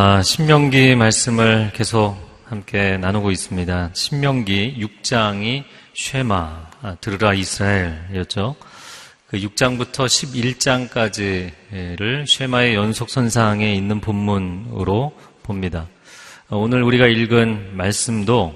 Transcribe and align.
아, 0.00 0.22
신명기 0.22 0.94
말씀을 0.94 1.72
계속 1.74 2.16
함께 2.44 2.96
나누고 2.98 3.32
있습니다. 3.32 3.90
신명기 3.94 4.76
6장이 4.78 5.64
쉐마, 5.92 6.66
아, 6.82 6.96
들으라 7.00 7.34
이스라엘이었죠. 7.34 8.54
그 9.26 9.38
6장부터 9.38 10.06
11장까지를 10.92 12.28
쉐마의 12.28 12.76
연속선상에 12.76 13.74
있는 13.74 14.00
본문으로 14.00 15.18
봅니다. 15.42 15.88
오늘 16.48 16.84
우리가 16.84 17.08
읽은 17.08 17.76
말씀도 17.76 18.54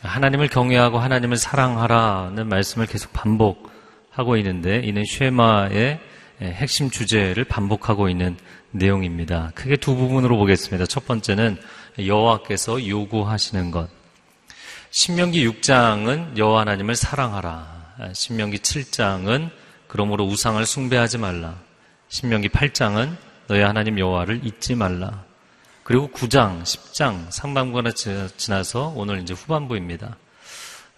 하나님을 0.00 0.48
경외하고 0.48 0.98
하나님을 0.98 1.36
사랑하라는 1.36 2.48
말씀을 2.48 2.88
계속 2.88 3.12
반복하고 3.12 4.36
있는데 4.36 4.80
이는 4.82 5.04
쉐마의 5.04 6.00
핵심 6.40 6.90
주제를 6.90 7.44
반복하고 7.44 8.08
있는 8.08 8.36
내용입니다. 8.72 9.52
크게 9.54 9.76
두 9.76 9.94
부분으로 9.94 10.36
보겠습니다. 10.36 10.86
첫 10.86 11.06
번째는 11.06 11.58
여호와께서 11.98 12.86
요구하시는 12.86 13.70
것. 13.70 13.88
신명기 14.90 15.46
6장은 15.48 16.36
여호와 16.36 16.62
하나님을 16.62 16.94
사랑하라. 16.96 18.12
신명기 18.12 18.58
7장은 18.58 19.50
그러므로 19.86 20.24
우상을 20.24 20.64
숭배하지 20.64 21.18
말라. 21.18 21.58
신명기 22.08 22.48
8장은 22.48 23.16
너희 23.46 23.60
하나님 23.60 23.98
여호와를 23.98 24.44
잊지 24.44 24.74
말라. 24.74 25.24
그리고 25.82 26.08
9장, 26.08 26.62
10장 26.62 27.30
상반부가 27.30 27.90
지나서 28.36 28.92
오늘 28.96 29.20
이제 29.20 29.34
후반부입니다. 29.34 30.16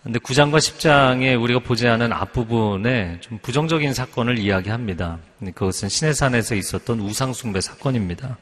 근데 0.05 0.19
9장과 0.19 0.59
10장에 0.59 1.41
우리가 1.43 1.61
보지 1.61 1.89
않은 1.89 2.13
앞부분에 2.13 3.21
좀 3.23 3.39
부정적인 3.39 3.95
사건을 3.95 4.39
이야기합니다. 4.39 5.17
그것은 5.55 5.89
시내산에서 5.89 6.57
있었던 6.57 7.01
우상숭배 7.01 7.63
사건입니다. 7.63 8.37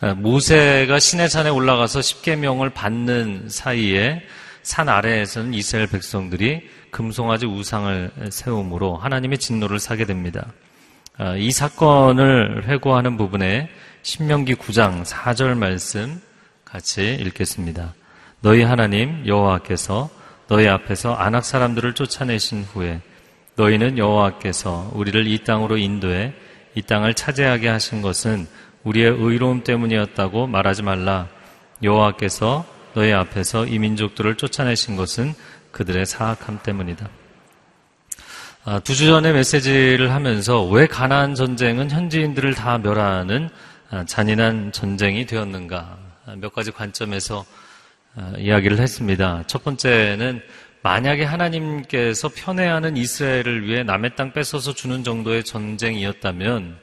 아, 0.00 0.14
모세가 0.14 0.98
시내산에 0.98 1.50
올라가서 1.50 2.00
10계명을 2.00 2.72
받는 2.72 3.50
사이에 3.50 4.22
산 4.62 4.88
아래에서는 4.88 5.52
이스라엘 5.52 5.86
백성들이 5.86 6.66
금송아지 6.90 7.44
우상을 7.44 8.12
세움으로 8.30 8.96
하나님의 8.96 9.36
진노를 9.36 9.80
사게 9.80 10.06
됩니다. 10.06 10.50
아, 11.18 11.36
이 11.36 11.50
사건을 11.50 12.68
회고하는 12.68 13.18
부분에 13.18 13.68
신명기 14.00 14.54
9장 14.54 15.04
4절 15.04 15.58
말씀 15.58 16.22
같이 16.64 17.16
읽겠습니다. 17.20 17.92
너희 18.40 18.62
하나님 18.62 19.26
여호와께서 19.26 20.19
너희 20.50 20.66
앞에서 20.66 21.14
안악 21.14 21.44
사람들을 21.44 21.92
쫓아내신 21.92 22.64
후에 22.64 23.00
너희는 23.54 23.98
여호와께서 23.98 24.90
우리를 24.94 25.28
이 25.28 25.44
땅으로 25.44 25.76
인도해 25.76 26.32
이 26.74 26.82
땅을 26.82 27.14
차지하게 27.14 27.68
하신 27.68 28.02
것은 28.02 28.48
우리의 28.82 29.14
의로움 29.16 29.62
때문이었다고 29.62 30.48
말하지 30.48 30.82
말라. 30.82 31.28
여호와께서 31.84 32.66
너희 32.94 33.12
앞에서 33.12 33.64
이 33.64 33.78
민족들을 33.78 34.34
쫓아내신 34.34 34.96
것은 34.96 35.34
그들의 35.70 36.04
사악함 36.04 36.58
때문이다. 36.64 37.08
아, 38.64 38.80
두주 38.80 39.06
전에 39.06 39.32
메시지를 39.32 40.10
하면서 40.10 40.64
왜 40.66 40.88
가나안 40.88 41.36
전쟁은 41.36 41.92
현지인들을 41.92 42.54
다 42.54 42.76
멸하는 42.78 43.50
아, 43.88 44.04
잔인한 44.04 44.72
전쟁이 44.72 45.26
되었는가 45.26 45.96
아, 46.26 46.34
몇 46.38 46.52
가지 46.52 46.72
관점에서 46.72 47.44
아, 47.46 47.59
이야기를 48.38 48.78
했습니다. 48.78 49.44
첫 49.46 49.64
번째는 49.64 50.42
만약에 50.82 51.24
하나님께서 51.24 52.30
편애하는 52.34 52.96
이스라엘을 52.96 53.66
위해 53.66 53.82
남의 53.82 54.16
땅 54.16 54.32
뺏어서 54.32 54.74
주는 54.74 55.04
정도의 55.04 55.44
전쟁이었다면 55.44 56.78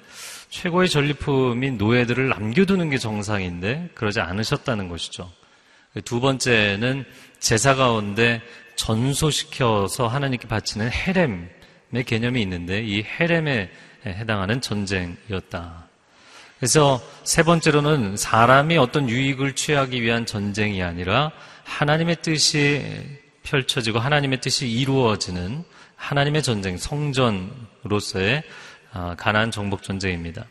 최고의 0.50 0.88
전리품인 0.90 1.78
노예들을 1.78 2.30
남겨두는 2.30 2.90
게 2.90 2.98
정상인데 2.98 3.90
그러지 3.96 4.22
않으셨다는 4.22 4.88
것이죠. 4.88 5.32
두 6.06 6.20
번째는 6.20 7.06
제사 7.40 7.76
가운데 7.76 8.42
전소시켜서 8.76 10.08
하나님께 10.08 10.48
바치는 10.48 10.92
헤렘의 10.92 12.04
개념이 12.06 12.42
있는데 12.44 12.84
이 12.84 13.04
헤렘에 13.04 13.70
해당하는 14.06 14.62
전쟁이었다. 14.62 15.87
그래서 16.60 17.02
세 17.24 17.44
번째로는 17.44 18.18
사람이 18.18 18.78
어떤 18.78 19.10
유익을 19.10 19.54
취하기 19.54 20.02
위한 20.02 20.26
전쟁이 20.26 20.82
아니라 20.82 21.32
하나님의 21.64 22.18
뜻이 22.22 22.84
펼쳐지고 23.44 24.00
하나님의 24.00 24.42
뜻이 24.42 24.68
이루어지는 24.68 25.64
하나님의 25.96 26.44
전쟁, 26.44 26.78
성전으로서의 26.78 28.44
아, 28.94 29.16
가난 29.18 29.52
정복 29.52 29.84
전쟁입니다. 29.84 30.46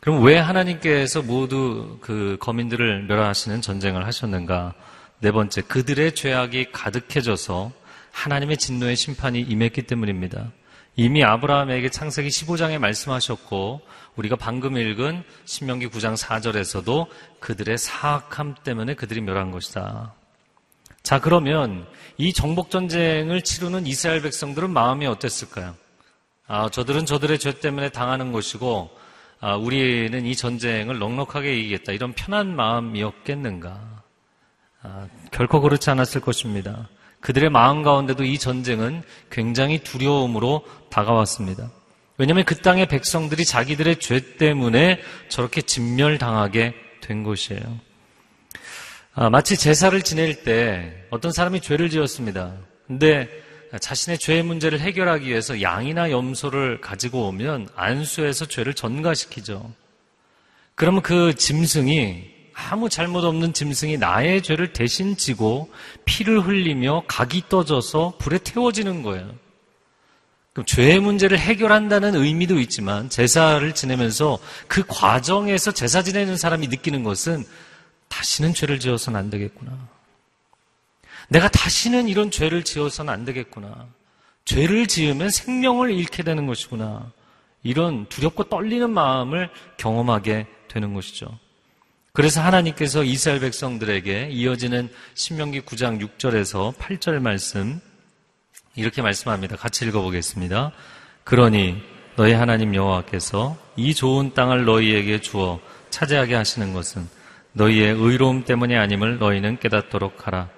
그럼 0.00 0.22
왜 0.22 0.38
하나님께서 0.38 1.22
모두 1.22 1.98
그 2.00 2.36
거민들을 2.40 3.04
멸하시는 3.04 3.62
전쟁을 3.62 4.06
하셨는가? 4.06 4.74
네 5.20 5.32
번째, 5.32 5.62
그들의 5.62 6.14
죄악이 6.14 6.72
가득해져서 6.72 7.72
하나님의 8.10 8.56
진노의 8.56 8.96
심판이 8.96 9.40
임했기 9.40 9.82
때문입니다. 9.82 10.52
이미 10.96 11.24
아브라함에게 11.24 11.90
창세기 11.90 12.28
15장에 12.28 12.78
말씀하셨고 12.78 13.80
우리가 14.16 14.36
방금 14.36 14.76
읽은 14.76 15.24
신명기 15.44 15.88
9장 15.88 16.16
4절에서도 16.16 17.06
그들의 17.40 17.76
사악함 17.78 18.54
때문에 18.62 18.94
그들이 18.94 19.20
멸한 19.20 19.50
것이다. 19.50 20.14
자, 21.02 21.20
그러면 21.20 21.86
이 22.16 22.32
정복 22.32 22.70
전쟁을 22.70 23.42
치르는 23.42 23.86
이스라엘 23.86 24.22
백성들은 24.22 24.70
마음이 24.70 25.06
어땠을까요? 25.06 25.74
아, 26.46 26.68
저들은 26.70 27.06
저들의 27.06 27.38
죄 27.38 27.58
때문에 27.58 27.88
당하는 27.88 28.32
것이고 28.32 28.90
아, 29.40 29.56
우리는 29.56 30.24
이 30.24 30.36
전쟁을 30.36 30.98
넉넉하게 30.98 31.58
이기겠다. 31.58 31.92
이런 31.92 32.12
편한 32.12 32.54
마음이었겠는가? 32.54 34.02
아, 34.82 35.08
결코 35.32 35.60
그렇지 35.60 35.90
않았을 35.90 36.20
것입니다. 36.20 36.88
그들의 37.24 37.48
마음 37.48 37.82
가운데도 37.82 38.22
이 38.24 38.38
전쟁은 38.38 39.02
굉장히 39.30 39.78
두려움으로 39.78 40.62
다가왔습니다. 40.90 41.70
왜냐하면 42.18 42.44
그 42.44 42.56
땅의 42.56 42.86
백성들이 42.86 43.46
자기들의 43.46 43.98
죄 43.98 44.36
때문에 44.36 45.00
저렇게 45.30 45.62
진멸당하게 45.62 46.74
된 47.00 47.22
것이에요. 47.22 47.80
아, 49.14 49.30
마치 49.30 49.56
제사를 49.56 49.98
지낼 50.02 50.44
때 50.44 50.92
어떤 51.08 51.32
사람이 51.32 51.62
죄를 51.62 51.88
지었습니다. 51.88 52.56
근데 52.86 53.30
자신의 53.80 54.18
죄의 54.18 54.42
문제를 54.42 54.80
해결하기 54.80 55.26
위해서 55.26 55.62
양이나 55.62 56.10
염소를 56.10 56.82
가지고 56.82 57.28
오면 57.28 57.70
안수해서 57.74 58.44
죄를 58.44 58.74
전가시키죠. 58.74 59.72
그러면 60.74 61.00
그 61.00 61.34
짐승이 61.34 62.33
아무 62.54 62.88
잘못 62.88 63.24
없는 63.24 63.52
짐승이 63.52 63.98
나의 63.98 64.42
죄를 64.42 64.72
대신 64.72 65.16
지고 65.16 65.70
피를 66.04 66.40
흘리며 66.40 67.04
각이 67.08 67.44
떠져서 67.48 68.14
불에 68.18 68.38
태워지는 68.38 69.02
거예요. 69.02 69.34
그럼 70.52 70.64
죄의 70.66 71.00
문제를 71.00 71.36
해결한다는 71.38 72.14
의미도 72.14 72.60
있지만 72.60 73.10
제사를 73.10 73.74
지내면서 73.74 74.38
그 74.68 74.84
과정에서 74.86 75.72
제사 75.72 76.02
지내는 76.02 76.36
사람이 76.36 76.68
느끼는 76.68 77.02
것은 77.02 77.44
다시는 78.08 78.54
죄를 78.54 78.78
지어서는 78.78 79.18
안 79.18 79.30
되겠구나. 79.30 79.72
내가 81.28 81.48
다시는 81.48 82.06
이런 82.06 82.30
죄를 82.30 82.62
지어서는 82.62 83.12
안 83.12 83.24
되겠구나. 83.24 83.88
죄를 84.44 84.86
지으면 84.86 85.30
생명을 85.30 85.90
잃게 85.90 86.22
되는 86.22 86.46
것이구나. 86.46 87.10
이런 87.64 88.06
두렵고 88.08 88.44
떨리는 88.44 88.88
마음을 88.88 89.50
경험하게 89.78 90.46
되는 90.68 90.94
것이죠. 90.94 91.38
그래서 92.16 92.40
하나님께서 92.40 93.02
이스라엘 93.02 93.40
백성들에게 93.40 94.28
이어지는 94.30 94.88
신명기 95.14 95.62
9장 95.62 96.00
6절에서 96.00 96.72
8절 96.76 97.18
말씀 97.18 97.80
이렇게 98.76 99.02
말씀합니다. 99.02 99.56
같이 99.56 99.84
읽어보겠습니다. 99.84 100.70
그러니 101.24 101.82
너희 102.14 102.32
하나님 102.32 102.72
여호와께서 102.72 103.58
이 103.74 103.94
좋은 103.94 104.32
땅을 104.32 104.64
너희에게 104.64 105.22
주어 105.22 105.58
차지하게 105.90 106.36
하시는 106.36 106.72
것은 106.72 107.08
너희의 107.50 107.96
의로움 107.98 108.44
때문이 108.44 108.76
아님을 108.76 109.18
너희는 109.18 109.58
깨닫도록 109.58 110.28
하라. 110.28 110.48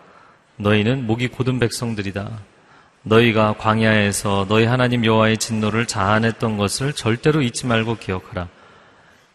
너희는 0.56 1.06
목이 1.06 1.28
고든 1.28 1.58
백성들이다. 1.58 2.38
너희가 3.02 3.54
광야에서 3.56 4.44
너희 4.50 4.66
하나님 4.66 5.06
여호와의 5.06 5.38
진노를 5.38 5.86
자아냈던 5.86 6.58
것을 6.58 6.92
절대로 6.92 7.40
잊지 7.40 7.64
말고 7.66 7.96
기억하라. 7.96 8.48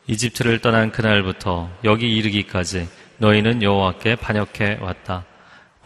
이집트를 0.07 0.59
떠난 0.59 0.91
그날부터 0.91 1.69
여기 1.83 2.15
이르기까지 2.15 2.87
너희는 3.17 3.61
여호와께 3.61 4.15
반역해 4.15 4.79
왔다. 4.81 5.25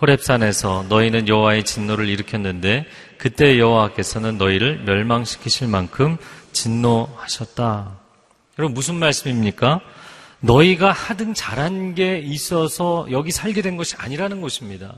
호렙산에서 0.02 0.86
너희는 0.90 1.28
여호와의 1.28 1.64
진노를 1.64 2.08
일으켰는데 2.10 2.86
그때 3.18 3.60
여호와께서는 3.60 4.38
너희를 4.38 4.84
멸망시키실 4.84 5.68
만큼 5.68 6.18
진노하셨다. 6.52 8.00
여러분 8.58 8.74
무슨 8.74 8.96
말씀입니까? 8.96 9.82
너희가 10.40 10.92
하등 10.92 11.34
잘한 11.34 11.96
게 11.96 12.20
있어서 12.20 13.08
여기 13.12 13.32
살게 13.32 13.62
된 13.62 13.78
것이 13.78 13.96
아니라는 13.98 14.42
것입니다. 14.42 14.94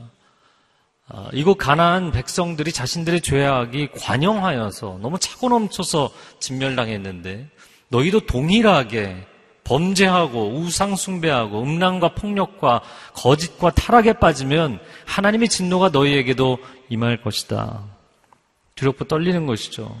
아, 1.10 1.28
이곳 1.32 1.56
가나안 1.56 2.12
백성들이 2.12 2.70
자신들의 2.70 3.22
죄악이 3.22 3.88
관영하여서 3.98 4.98
너무 5.00 5.18
차고 5.18 5.48
넘쳐서 5.48 6.10
진멸당했는데 6.38 7.48
너희도 7.88 8.20
동일하게 8.20 9.26
범죄하고 9.64 10.50
우상숭배하고 10.54 11.62
음란과 11.62 12.14
폭력과 12.14 12.80
거짓과 13.14 13.72
타락에 13.72 14.14
빠지면 14.14 14.80
하나님의 15.04 15.48
진노가 15.48 15.90
너희에게도 15.90 16.58
임할 16.88 17.20
것이다. 17.20 17.84
두렵고 18.76 19.04
떨리는 19.04 19.44
것이죠. 19.46 19.94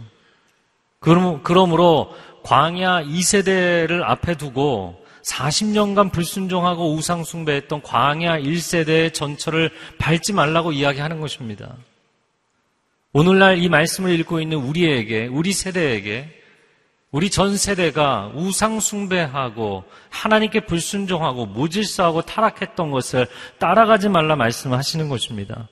그러므로 1.00 2.14
광야 2.44 3.02
2세대를 3.02 4.02
앞에 4.02 4.36
두고 4.36 5.04
40년간 5.22 6.12
불순종하고 6.12 6.94
우상숭배했던 6.94 7.82
광야 7.82 8.38
1세대의 8.40 9.12
전철을 9.12 9.70
밟지 9.98 10.32
말라고 10.32 10.72
이야기하는 10.72 11.20
것입니다. 11.20 11.76
오늘날 13.12 13.58
이 13.58 13.68
말씀을 13.68 14.18
읽고 14.20 14.40
있는 14.40 14.58
우리에게, 14.58 15.26
우리 15.26 15.52
세대에게, 15.52 16.37
우리 17.10 17.30
전 17.30 17.56
세대가 17.56 18.30
우상숭배하고 18.34 19.84
하나님께 20.10 20.66
불순종하고 20.66 21.46
무질서하고 21.46 22.22
타락했던 22.22 22.90
것을 22.90 23.26
따라가지 23.58 24.10
말라 24.10 24.36
말씀하시는 24.36 25.08
것입니다. 25.08 25.68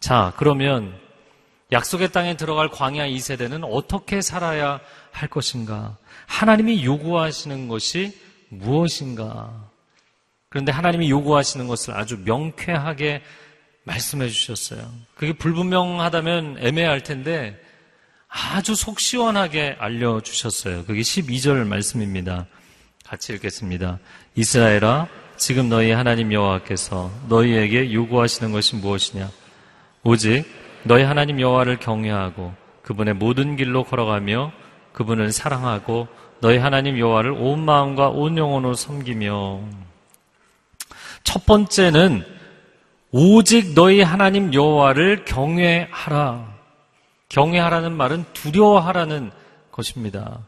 자, 0.00 0.32
그러면 0.36 0.98
약속의 1.70 2.10
땅에 2.10 2.36
들어갈 2.36 2.68
광야 2.68 3.06
2세대는 3.06 3.68
어떻게 3.70 4.20
살아야 4.20 4.80
할 5.12 5.28
것인가? 5.28 5.96
하나님이 6.26 6.84
요구하시는 6.84 7.68
것이 7.68 8.18
무엇인가? 8.48 9.70
그런데 10.48 10.72
하나님이 10.72 11.08
요구하시는 11.08 11.68
것을 11.68 11.94
아주 11.94 12.18
명쾌하게 12.24 13.22
말씀해 13.84 14.28
주셨어요. 14.28 14.90
그게 15.14 15.32
불분명하다면 15.32 16.56
애매할 16.58 17.04
텐데 17.04 17.56
아주 18.30 18.76
속 18.76 19.00
시원하게 19.00 19.76
알려주셨어요. 19.78 20.84
그게 20.84 21.00
12절 21.00 21.66
말씀입니다. 21.66 22.46
같이 23.04 23.32
읽겠습니다. 23.34 23.98
이스라엘아, 24.36 25.08
지금 25.36 25.68
너희 25.68 25.90
하나님 25.90 26.32
여호와께서 26.32 27.10
너희에게 27.28 27.92
요구하시는 27.92 28.52
것이 28.52 28.76
무엇이냐? 28.76 29.28
오직 30.04 30.44
너희 30.84 31.02
하나님 31.02 31.40
여호와를 31.40 31.78
경외하고 31.80 32.54
그분의 32.82 33.14
모든 33.14 33.56
길로 33.56 33.84
걸어가며 33.84 34.52
그분을 34.92 35.32
사랑하고 35.32 36.08
너희 36.40 36.58
하나님 36.58 36.98
여호와를 36.98 37.32
온 37.32 37.64
마음과 37.64 38.10
온 38.10 38.38
영혼으로 38.38 38.74
섬기며 38.74 39.60
첫 41.24 41.44
번째는 41.46 42.24
오직 43.10 43.74
너희 43.74 44.02
하나님 44.02 44.54
여호와를 44.54 45.24
경외하라. 45.24 46.49
경외하라는 47.30 47.96
말은 47.96 48.26
두려워하라는 48.34 49.30
것입니다. 49.72 50.40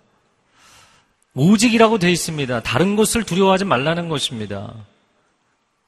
오직이라고 1.34 1.98
되어 1.98 2.10
있습니다. 2.10 2.60
다른 2.60 2.94
것을 2.96 3.24
두려워하지 3.24 3.64
말라는 3.64 4.08
것입니다. 4.08 4.74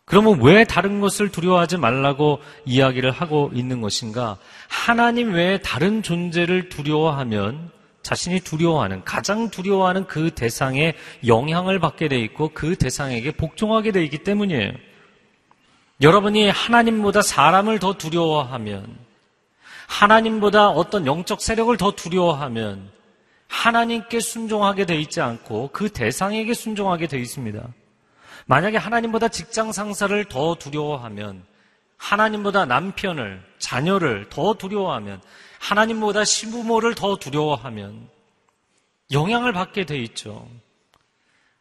그러면 0.07 0.41
왜 0.43 0.65
다른 0.65 1.01
것을 1.01 1.31
두려워하지 1.31 1.77
말라고 1.79 2.41
이야기를 2.65 3.11
하고 3.11 3.51
있는 3.55 3.81
것인가? 3.81 4.39
하나님 4.69 5.33
외에 5.33 5.59
다른 5.59 6.03
존재를 6.03 6.69
두려워하면 6.69 7.71
자신이 8.03 8.41
두려워하는, 8.41 9.03
가장 9.05 9.49
두려워하는 9.49 10.07
그 10.07 10.31
대상에 10.31 10.95
영향을 11.27 11.79
받게 11.79 12.09
돼 12.09 12.21
있고 12.21 12.51
그 12.53 12.77
대상에게 12.77 13.33
복종하게 13.33 13.93
돼 13.93 14.05
있기 14.05 14.19
때문이에요. 14.19 14.73
여러분이 16.03 16.51
하나님보다 16.51 17.23
사람을 17.23 17.79
더 17.79 17.95
두려워하면, 17.95 18.99
하나님보다 19.87 20.71
어떤 20.71 21.07
영적 21.07 21.41
세력을 21.41 21.77
더 21.77 21.91
두려워하면, 21.93 22.91
하나님께 23.49 24.21
순종하게 24.21 24.87
돼 24.87 24.97
있지 24.97 25.21
않고 25.21 25.71
그 25.73 25.91
대상에게 25.91 26.55
순종하게 26.55 27.07
돼 27.07 27.19
있습니다. 27.19 27.63
만약에 28.47 28.77
하나님보다 28.77 29.29
직장 29.29 29.73
상사를 29.73 30.25
더 30.27 30.55
두려워하면, 30.55 31.45
하나님보다 31.97 32.65
남편을, 32.67 33.43
자녀를 33.59 34.29
더 34.29 34.55
두려워하면, 34.55 35.21
하나님보다 35.61 36.25
시부모를 36.25 36.95
더 36.95 37.17
두려워하면 37.17 38.09
영향을 39.13 39.53
받게 39.53 39.87
돼 39.87 39.99
있죠. 39.99 40.47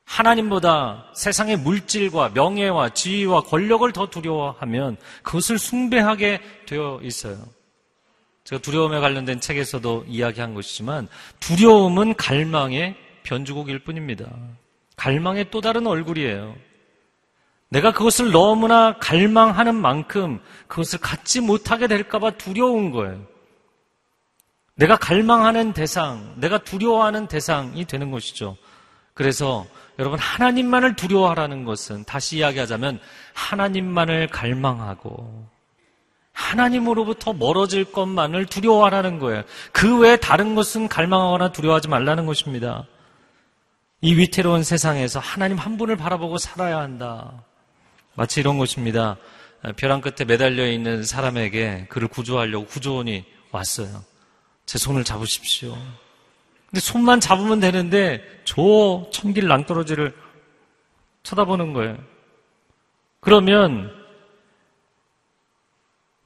하나님보다 0.03 1.11
세상의 1.15 1.57
물질과 1.57 2.31
명예와 2.33 2.89
지위와 2.89 3.41
권력을 3.43 3.89
더 3.93 4.09
두려워하면 4.09 4.97
그것을 5.23 5.57
숭배하게 5.57 6.41
되어 6.65 6.99
있어요. 7.01 7.37
제가 8.43 8.61
두려움에 8.61 8.99
관련된 8.99 9.39
책에서도 9.39 10.05
이야기한 10.07 10.53
것이지만 10.53 11.07
두려움은 11.39 12.15
갈망의 12.15 12.95
변주곡일 13.23 13.79
뿐입니다. 13.79 14.29
갈망의 14.95 15.49
또 15.49 15.61
다른 15.61 15.87
얼굴이에요. 15.87 16.55
내가 17.69 17.91
그것을 17.91 18.31
너무나 18.31 18.97
갈망하는 18.99 19.73
만큼 19.75 20.39
그것을 20.67 20.99
갖지 20.99 21.41
못하게 21.41 21.87
될까봐 21.87 22.31
두려운 22.31 22.91
거예요. 22.91 23.25
내가 24.75 24.97
갈망하는 24.97 25.73
대상, 25.73 26.33
내가 26.37 26.59
두려워하는 26.59 27.27
대상이 27.27 27.85
되는 27.85 28.11
것이죠. 28.11 28.57
그래서 29.13 29.65
여러분 29.99 30.19
하나님만을 30.19 30.95
두려워하라는 30.95 31.65
것은 31.65 32.03
다시 32.03 32.37
이야기하자면 32.37 32.99
하나님만을 33.33 34.27
갈망하고 34.27 35.47
하나님으로부터 36.33 37.33
멀어질 37.33 37.85
것만을 37.85 38.47
두려워하라는 38.47 39.19
거예요. 39.19 39.43
그 39.71 39.99
외에 39.99 40.17
다른 40.17 40.55
것은 40.55 40.87
갈망하거나 40.87 41.51
두려워하지 41.51 41.87
말라는 41.87 42.25
것입니다. 42.25 42.85
이 44.01 44.15
위태로운 44.15 44.63
세상에서 44.63 45.19
하나님 45.19 45.57
한 45.57 45.77
분을 45.77 45.95
바라보고 45.95 46.37
살아야 46.37 46.79
한다. 46.79 47.43
마치 48.15 48.39
이런 48.41 48.57
것입니다. 48.57 49.17
벼랑 49.77 50.01
끝에 50.01 50.25
매달려 50.27 50.67
있는 50.67 51.03
사람에게 51.03 51.85
그를 51.87 52.07
구조하려고 52.09 52.65
구조원이 52.65 53.23
왔어요. 53.51 54.03
제 54.65 54.77
손을 54.77 55.03
잡으십시오. 55.03 55.77
근데 56.69 56.81
손만 56.81 57.19
잡으면 57.19 57.59
되는데 57.59 58.23
저 58.43 59.07
천길 59.11 59.47
낭떠러지를 59.47 60.13
쳐다보는 61.21 61.73
거예요. 61.73 61.97
그러면 63.21 64.02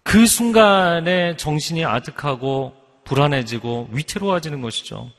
그 0.08 0.26
순간에 0.26 1.36
정신이 1.36 1.84
아득하고 1.84 2.74
불안해지고 3.04 3.90
위태로워지는 3.92 4.62
것이죠. 4.62 5.12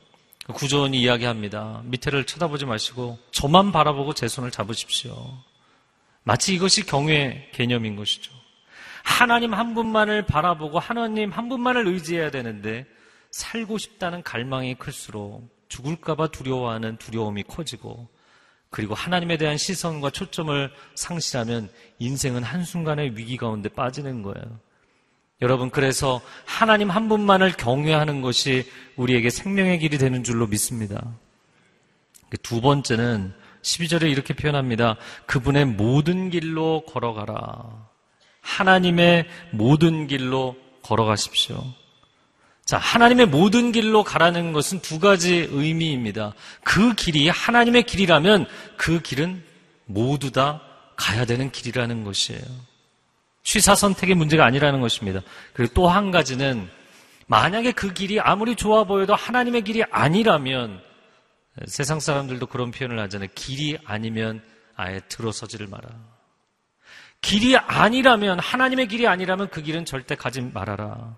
구조원이 0.51 0.99
이야기합니다. 0.99 1.83
밑에를 1.85 2.25
쳐다보지 2.25 2.65
마시고 2.65 3.19
저만 3.29 3.71
바라보고 3.71 4.15
제 4.15 4.27
손을 4.27 4.49
잡으십시오. 4.49 5.13
마치 6.23 6.55
이것이 6.55 6.87
경외 6.87 7.51
개념인 7.53 7.97
것이죠. 7.97 8.31
하나님 9.03 9.53
한 9.53 9.75
분만을 9.75 10.25
바라보고 10.25 10.79
하나님 10.79 11.29
한 11.29 11.49
분만을 11.49 11.85
의지해야 11.85 12.31
되는데 12.31 12.87
살고 13.29 13.77
싶다는 13.77 14.23
갈망이 14.23 14.73
클수록 14.73 15.47
죽을까봐 15.67 16.29
두려워하는 16.29 16.97
두려움이 16.97 17.43
커지고 17.43 18.07
그리고 18.71 18.95
하나님에 18.95 19.37
대한 19.37 19.55
시선과 19.55 20.09
초점을 20.09 20.71
상실하면 20.95 21.69
인생은 21.99 22.41
한순간의 22.41 23.15
위기 23.15 23.37
가운데 23.37 23.69
빠지는 23.69 24.23
거예요. 24.23 24.59
여러분, 25.41 25.69
그래서 25.69 26.21
하나님 26.45 26.89
한 26.89 27.07
분만을 27.07 27.53
경외하는 27.53 28.21
것이 28.21 28.69
우리에게 28.97 29.29
생명의 29.29 29.79
길이 29.79 29.97
되는 29.97 30.23
줄로 30.23 30.47
믿습니다. 30.47 31.01
두 32.43 32.59
번째는 32.61 33.33
12절에 33.61 34.09
이렇게 34.11 34.33
표현합니다. 34.33 34.97
그분의 35.25 35.65
모든 35.65 36.29
길로 36.29 36.83
걸어가라. 36.85 37.87
하나님의 38.41 39.27
모든 39.51 40.07
길로 40.07 40.57
걸어가십시오. 40.81 41.63
자, 42.65 42.77
하나님의 42.77 43.27
모든 43.27 43.71
길로 43.71 44.03
가라는 44.03 44.53
것은 44.53 44.81
두 44.81 44.99
가지 44.99 45.47
의미입니다. 45.49 46.33
그 46.63 46.93
길이 46.93 47.29
하나님의 47.29 47.83
길이라면 47.83 48.45
그 48.77 49.01
길은 49.01 49.43
모두 49.85 50.31
다 50.31 50.61
가야 50.95 51.25
되는 51.25 51.49
길이라는 51.51 52.03
것이에요. 52.03 52.68
취사 53.49 53.73
선택의 53.73 54.13
문제가 54.13 54.45
아니라는 54.45 54.79
것입니다. 54.79 55.21
그리고 55.53 55.73
또 55.73 55.87
한 55.87 56.11
가지는 56.11 56.69
만약에 57.25 57.71
그 57.71 57.93
길이 57.93 58.19
아무리 58.19 58.55
좋아 58.55 58.83
보여도 58.83 59.15
하나님의 59.15 59.63
길이 59.63 59.83
아니라면 59.89 60.79
세상 61.65 61.99
사람들도 61.99 62.45
그런 62.45 62.69
표현을 62.69 62.99
하잖아요. 62.99 63.27
길이 63.33 63.75
아니면 63.85 64.43
아예 64.75 65.01
들어서지를 65.09 65.65
마라. 65.65 65.89
길이 67.21 67.57
아니라면 67.57 68.37
하나님의 68.37 68.87
길이 68.87 69.07
아니라면 69.07 69.49
그 69.49 69.63
길은 69.63 69.85
절대 69.85 70.13
가지 70.13 70.41
말아라. 70.41 71.17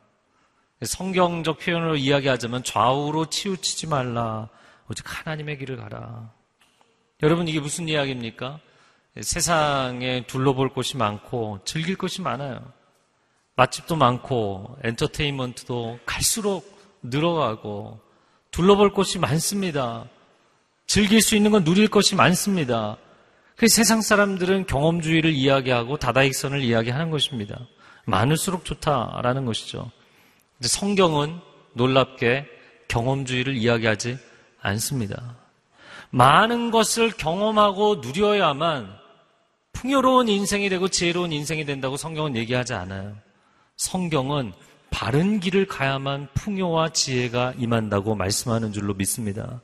성경적 0.83 1.59
표현으로 1.59 1.97
이야기하자면 1.97 2.63
좌우로 2.63 3.25
치우치지 3.25 3.87
말라. 3.87 4.47
오직 4.89 5.03
하나님의 5.05 5.57
길을 5.57 5.75
가라. 5.75 6.31
여러분 7.23 7.49
이게 7.49 7.59
무슨 7.59 7.89
이야기입니까? 7.89 8.61
세상에 9.19 10.25
둘러볼 10.27 10.69
곳이 10.69 10.95
많고 10.95 11.59
즐길 11.65 11.97
것이 11.97 12.21
많아요. 12.21 12.61
맛집도 13.55 13.95
많고 13.95 14.77
엔터테인먼트도 14.83 15.99
갈수록 16.05 16.79
늘어가고 17.03 17.99
둘러볼 18.51 18.93
곳이 18.93 19.19
많습니다. 19.19 20.05
즐길 20.87 21.21
수 21.21 21.35
있는 21.35 21.51
건 21.51 21.63
누릴 21.63 21.89
것이 21.89 22.15
많습니다. 22.15 22.97
그 23.55 23.67
세상 23.67 24.01
사람들은 24.01 24.65
경험주의를 24.65 25.31
이야기하고 25.31 25.97
다다익선을 25.97 26.61
이야기하는 26.61 27.11
것입니다. 27.11 27.59
많을수록 28.05 28.65
좋다라는 28.65 29.45
것이죠. 29.45 29.91
성경은 30.61 31.39
놀랍게 31.73 32.47
경험주의를 32.87 33.55
이야기하지 33.55 34.17
않습니다. 34.61 35.35
많은 36.09 36.71
것을 36.71 37.11
경험하고 37.11 38.01
누려야만 38.01 39.00
풍요로운 39.81 40.27
인생이 40.27 40.69
되고 40.69 40.87
지혜로운 40.87 41.31
인생이 41.31 41.65
된다고 41.65 41.97
성경은 41.97 42.35
얘기하지 42.35 42.75
않아요. 42.75 43.17
성경은 43.77 44.53
바른 44.91 45.39
길을 45.39 45.65
가야만 45.65 46.27
풍요와 46.35 46.89
지혜가 46.89 47.55
임한다고 47.57 48.13
말씀하는 48.13 48.73
줄로 48.73 48.93
믿습니다. 48.93 49.59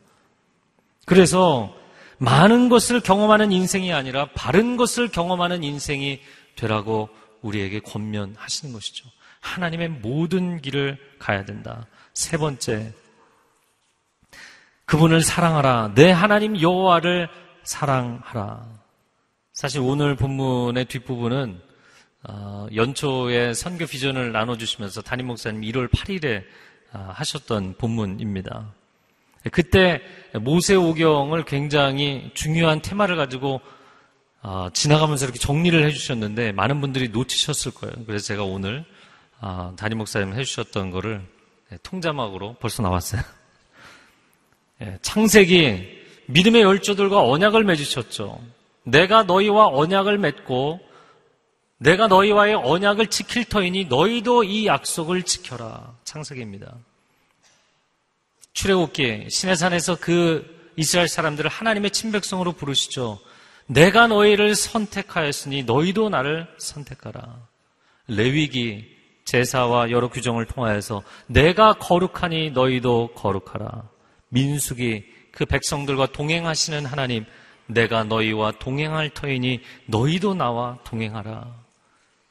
그래서 1.06 1.72
많은 2.18 2.68
것을 2.68 3.00
경험하는 3.00 3.52
인생이 3.52 3.94
아니라 3.94 4.30
바른 4.34 4.76
것을 4.76 5.10
경험하는 5.10 5.64
인생이 5.64 6.20
되라고 6.56 7.10
우리에게 7.44 7.82
권면하시는 7.82 8.74
것이죠. 8.74 9.08
하나님의 9.42 9.90
모든 9.90 10.62
길을 10.62 10.98
가야 11.20 11.46
된다. 11.46 11.86
세 12.14 12.38
번째, 12.38 12.92
그분을 14.86 15.22
사랑하라. 15.22 15.92
내 15.94 16.10
하나님 16.10 16.60
여호와를 16.60 17.30
사랑하라. 17.62 18.77
사실 19.58 19.82
오늘 19.82 20.16
본문의 20.16 20.86
뒷부분은 20.86 21.60
어, 22.30 22.68
연초에 22.76 23.56
선교 23.56 23.88
비전을 23.88 24.32
나눠주시면서 24.32 25.02
담임 25.02 25.26
목사님 25.26 25.62
1월 25.62 25.90
8일에 25.90 26.44
아, 26.92 27.10
하셨던 27.16 27.74
본문입니다. 27.80 28.72
그때 29.52 30.00
모세오경을 30.40 31.46
굉장히 31.46 32.30
중요한 32.36 32.84
테마를 32.84 33.16
가지고 33.16 33.60
어, 34.44 34.70
지나가면서 34.74 35.26
이렇게 35.26 35.40
정리를 35.40 35.84
해주셨는데 35.88 36.52
많은 36.52 36.80
분들이 36.80 37.10
놓치셨을 37.10 37.72
거예요. 37.74 38.06
그래서 38.06 38.28
제가 38.28 38.44
오늘 38.44 38.86
어, 39.42 39.74
담임 39.76 39.98
목사님 39.98 40.36
해주셨던 40.36 40.92
거를 40.92 41.26
네, 41.72 41.80
통자막으로 41.82 42.58
벌써 42.60 42.84
나왔어요. 42.84 43.24
예, 44.84 45.00
창세기 45.02 45.98
믿음의 46.28 46.62
열조들과 46.62 47.24
언약을 47.24 47.64
맺으셨죠. 47.64 48.56
내가 48.88 49.24
너희와 49.24 49.68
언약을 49.68 50.18
맺고 50.18 50.80
내가 51.78 52.08
너희와의 52.08 52.56
언약을 52.56 53.08
지킬 53.08 53.46
터이니 53.46 53.86
너희도 53.86 54.44
이 54.44 54.66
약속을 54.66 55.24
지켜라. 55.24 55.94
창세기입니다. 56.04 56.74
출애굽기 58.54 59.28
시내산에서 59.30 59.98
그 60.00 60.72
이스라엘 60.78 61.08
사람들을 61.08 61.50
하나님의 61.50 61.92
친백성으로 61.92 62.54
부르시죠. 62.54 63.20
내가 63.68 64.08
너희를 64.08 64.56
선택하였으니 64.56 65.64
너희도 65.64 66.10
나를 66.10 66.48
선택하라. 66.58 67.46
레위기 68.08 68.96
제사와 69.26 69.92
여러 69.92 70.10
규정을 70.10 70.46
통하여서 70.46 71.04
내가 71.28 71.74
거룩하니 71.74 72.52
너희도 72.52 73.12
거룩하라. 73.16 73.84
민숙이 74.30 75.04
그 75.32 75.46
백성들과 75.46 76.08
동행하시는 76.08 76.86
하나님, 76.86 77.26
내가 77.68 78.04
너희와 78.04 78.54
동행할 78.60 79.10
터이니 79.10 79.62
너희도 79.86 80.34
나와 80.34 80.78
동행하라. 80.84 81.46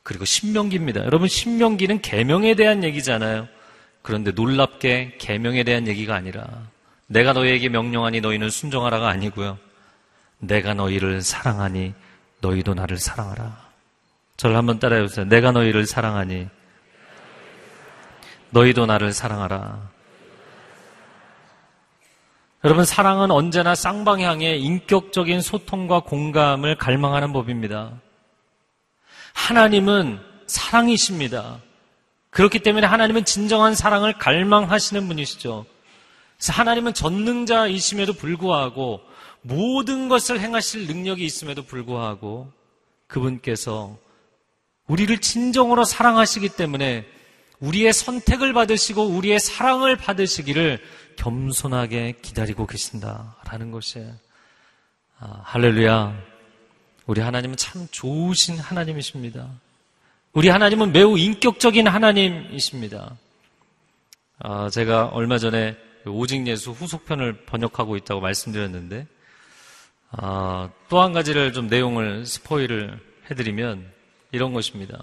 그리고 0.03 0.25
신명기입니다. 0.25 1.05
여러분 1.05 1.29
신명기는 1.29 2.01
계명에 2.01 2.55
대한 2.55 2.85
얘기잖아요. 2.85 3.49
그런데 4.03 4.31
놀랍게 4.31 5.17
계명에 5.19 5.65
대한 5.65 5.89
얘기가 5.89 6.15
아니라 6.15 6.47
내가 7.07 7.33
너희에게 7.33 7.69
명령하니 7.69 8.21
너희는 8.21 8.51
순종하라가 8.51 9.09
아니고요. 9.09 9.59
내가 10.39 10.75
너희를 10.75 11.23
사랑하니 11.23 11.95
너희도 12.41 12.75
나를 12.75 12.99
사랑하라. 12.99 13.67
저를 14.37 14.57
한번 14.57 14.79
따라해 14.79 15.03
보세요. 15.03 15.25
내가 15.27 15.51
너희를 15.53 15.87
사랑하니 15.87 16.49
너희도 18.51 18.87
나를 18.87 19.13
사랑하라. 19.13 19.96
여러분, 22.65 22.85
사랑은 22.85 23.31
언제나 23.31 23.75
쌍방향의 23.75 24.61
인격적인 24.63 25.41
소통과 25.41 26.01
공감을 26.01 26.77
갈망하는 26.77 27.33
법입니다. 27.33 28.01
하나님은 29.35 30.19
사랑이십니다. 30.47 31.61
그렇기 32.31 32.61
때문에 32.61 32.87
하나님은 32.87 33.25
진정한 33.25 33.75
사랑을 33.75 34.15
갈망하시는 34.15 35.07
분이시죠. 35.07 35.67
그래서 36.37 36.53
하나님은 36.53 36.95
전능자이심에도 36.95 38.15
불구하고 38.15 39.01
모든 39.43 40.09
것을 40.09 40.41
행하실 40.41 40.87
능력이 40.87 41.25
있음에도 41.25 41.63
불구하고 41.63 42.51
그분께서 43.07 43.97
우리를 44.87 45.17
진정으로 45.19 45.85
사랑하시기 45.85 46.51
때문에 46.51 47.07
우리의 47.61 47.93
선택을 47.93 48.53
받으시고 48.53 49.03
우리의 49.07 49.41
사랑을 49.41 49.97
받으시기를 49.97 50.81
겸손하게 51.17 52.19
기다리고 52.23 52.67
계신다라는 52.67 53.71
것이에요. 53.71 54.13
아, 55.19 55.41
할렐루야. 55.45 56.17
우리 57.07 57.21
하나님은 57.21 57.57
참 57.57 57.87
좋으신 57.91 58.59
하나님이십니다. 58.59 59.49
우리 60.33 60.49
하나님은 60.49 60.93
매우 60.93 61.17
인격적인 61.19 61.87
하나님이십니다. 61.89 63.17
아, 64.39 64.69
제가 64.69 65.07
얼마 65.07 65.39
전에 65.39 65.77
오직 66.05 66.47
예수 66.47 66.71
후속편을 66.73 67.47
번역하고 67.47 67.97
있다고 67.97 68.21
말씀드렸는데 68.21 69.07
아, 70.11 70.71
또 70.89 71.01
한 71.03 71.13
가지를 71.13 71.53
좀 71.53 71.69
내용을 71.69 72.27
스포일을 72.27 73.01
해드리면 73.31 73.91
이런 74.33 74.53
것입니다. 74.53 74.99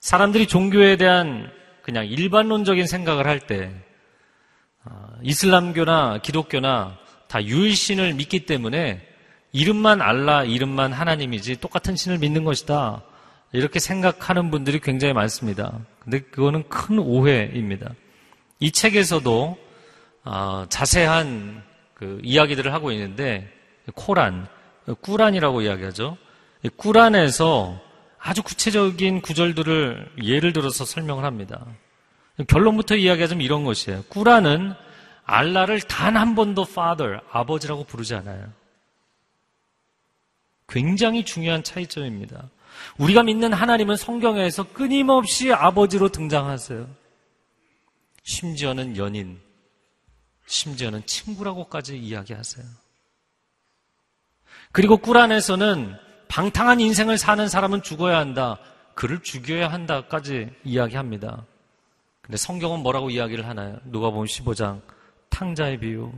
사람들이 0.00 0.46
종교에 0.46 0.96
대한 0.96 1.50
그냥 1.82 2.06
일반론적인 2.06 2.86
생각을 2.86 3.26
할때 3.26 3.70
아, 3.70 3.93
이슬람교나 5.22 6.18
기독교나 6.22 6.98
다 7.28 7.42
유일신을 7.42 8.14
믿기 8.14 8.46
때문에 8.46 9.00
이름만 9.52 10.02
알라, 10.02 10.44
이름만 10.44 10.92
하나님이지 10.92 11.60
똑같은 11.60 11.96
신을 11.96 12.18
믿는 12.18 12.44
것이다. 12.44 13.02
이렇게 13.52 13.78
생각하는 13.78 14.50
분들이 14.50 14.80
굉장히 14.80 15.14
많습니다. 15.14 15.78
근데 16.00 16.20
그거는 16.20 16.68
큰 16.68 16.98
오해입니다. 16.98 17.94
이 18.58 18.72
책에서도 18.72 19.56
어, 20.24 20.66
자세한 20.68 21.62
그 21.94 22.20
이야기들을 22.22 22.72
하고 22.72 22.90
있는데 22.92 23.48
코란, 23.94 24.48
꾸란이라고 25.00 25.62
이야기하죠. 25.62 26.16
꾸란에서 26.76 27.80
아주 28.18 28.42
구체적인 28.42 29.20
구절들을 29.20 30.12
예를 30.24 30.52
들어서 30.52 30.84
설명을 30.84 31.24
합니다. 31.24 31.64
결론부터 32.48 32.96
이야기하자면 32.96 33.44
이런 33.44 33.64
것이에요. 33.64 34.02
꾸란은 34.08 34.74
알라를 35.24 35.80
단 35.82 36.16
한 36.16 36.34
번도 36.34 36.62
father, 36.68 37.20
아버지라고 37.30 37.84
부르지 37.84 38.14
않아요. 38.14 38.52
굉장히 40.68 41.24
중요한 41.24 41.62
차이점입니다. 41.62 42.50
우리가 42.98 43.22
믿는 43.22 43.52
하나님은 43.52 43.96
성경에서 43.96 44.64
끊임없이 44.72 45.52
아버지로 45.52 46.08
등장하세요. 46.08 46.88
심지어는 48.24 48.96
연인, 48.96 49.40
심지어는 50.46 51.06
친구라고까지 51.06 51.96
이야기하세요. 51.98 52.64
그리고 54.72 54.96
꾸란에서는 54.96 55.96
방탕한 56.28 56.80
인생을 56.80 57.16
사는 57.16 57.46
사람은 57.48 57.82
죽어야 57.82 58.18
한다. 58.18 58.58
그를 58.94 59.22
죽여야 59.22 59.70
한다까지 59.70 60.50
이야기합니다. 60.64 61.44
근데 62.24 62.38
성경은 62.38 62.80
뭐라고 62.80 63.10
이야기를 63.10 63.46
하나요? 63.46 63.76
누가 63.84 64.08
보면 64.08 64.26
15장 64.26 64.80
탕자의 65.28 65.78
비유. 65.80 66.10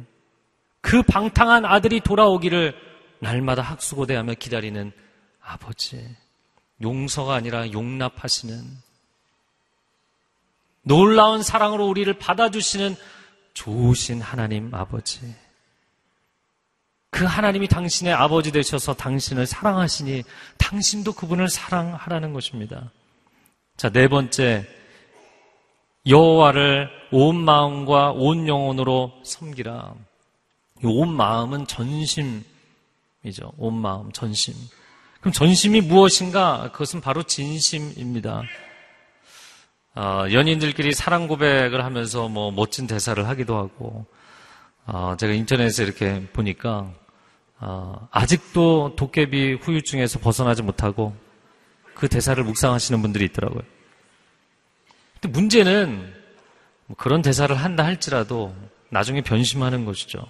그 0.81 1.03
방탕한 1.03 1.65
아들이 1.65 2.01
돌아오기를 2.01 2.75
날마다 3.19 3.63
학수고대하며 3.63 4.35
기다리는 4.35 4.93
아버지. 5.43 6.09
용서가 6.81 7.35
아니라 7.35 7.73
용납하시는 7.73 8.63
놀라운 10.83 11.43
사랑으로 11.43 11.89
우리를 11.89 12.13
받아주시는 12.19 12.95
좋으신 13.55 14.21
하나님 14.21 14.73
아버지. 14.73 15.35
그 17.11 17.25
하나님이 17.25 17.67
당신의 17.67 18.13
아버지 18.13 18.53
되셔서 18.53 18.95
당신을 18.95 19.47
사랑하시니 19.47 20.23
당신도 20.59 21.15
그분을 21.15 21.49
사랑하라는 21.49 22.33
것입니다. 22.33 22.93
자, 23.77 23.91
네 23.91 24.07
번째. 24.07 24.76
여호와를 26.07 26.89
온 27.11 27.37
마음과 27.37 28.13
온 28.13 28.47
영혼으로 28.47 29.13
섬기라. 29.25 29.95
온 30.85 31.09
마음은 31.09 31.67
전심이죠. 31.67 32.45
온 33.57 33.75
마음, 33.75 34.13
전심. 34.13 34.55
그럼 35.21 35.33
전심이 35.33 35.81
무엇인가? 35.81 36.71
그것은 36.73 37.01
바로 37.01 37.23
진심입니다. 37.23 38.43
어, 39.97 40.27
연인들끼리 40.31 40.93
사랑 40.93 41.27
고백을 41.27 41.85
하면서 41.85 42.29
뭐 42.29 42.51
멋진 42.51 42.87
대사를 42.87 43.27
하기도 43.27 43.57
하고, 43.57 44.05
어, 44.85 45.17
제가 45.19 45.33
인터넷에 45.33 45.83
이렇게 45.83 46.27
보니까 46.33 46.93
어, 47.59 48.07
아직도 48.11 48.95
도깨비 48.97 49.55
후유증에서 49.55 50.21
벗어나지 50.21 50.63
못하고 50.63 51.17
그 51.95 52.09
대사를 52.09 52.43
묵상하시는 52.45 53.01
분들이 53.01 53.25
있더라고요. 53.25 53.63
근데 55.21 55.29
문제는 55.29 56.15
뭐 56.87 56.97
그런 56.97 57.23
대사를 57.23 57.55
한다 57.55 57.85
할지라도 57.85 58.55
나중에 58.91 59.21
변심하는 59.23 59.85
것이죠. 59.85 60.25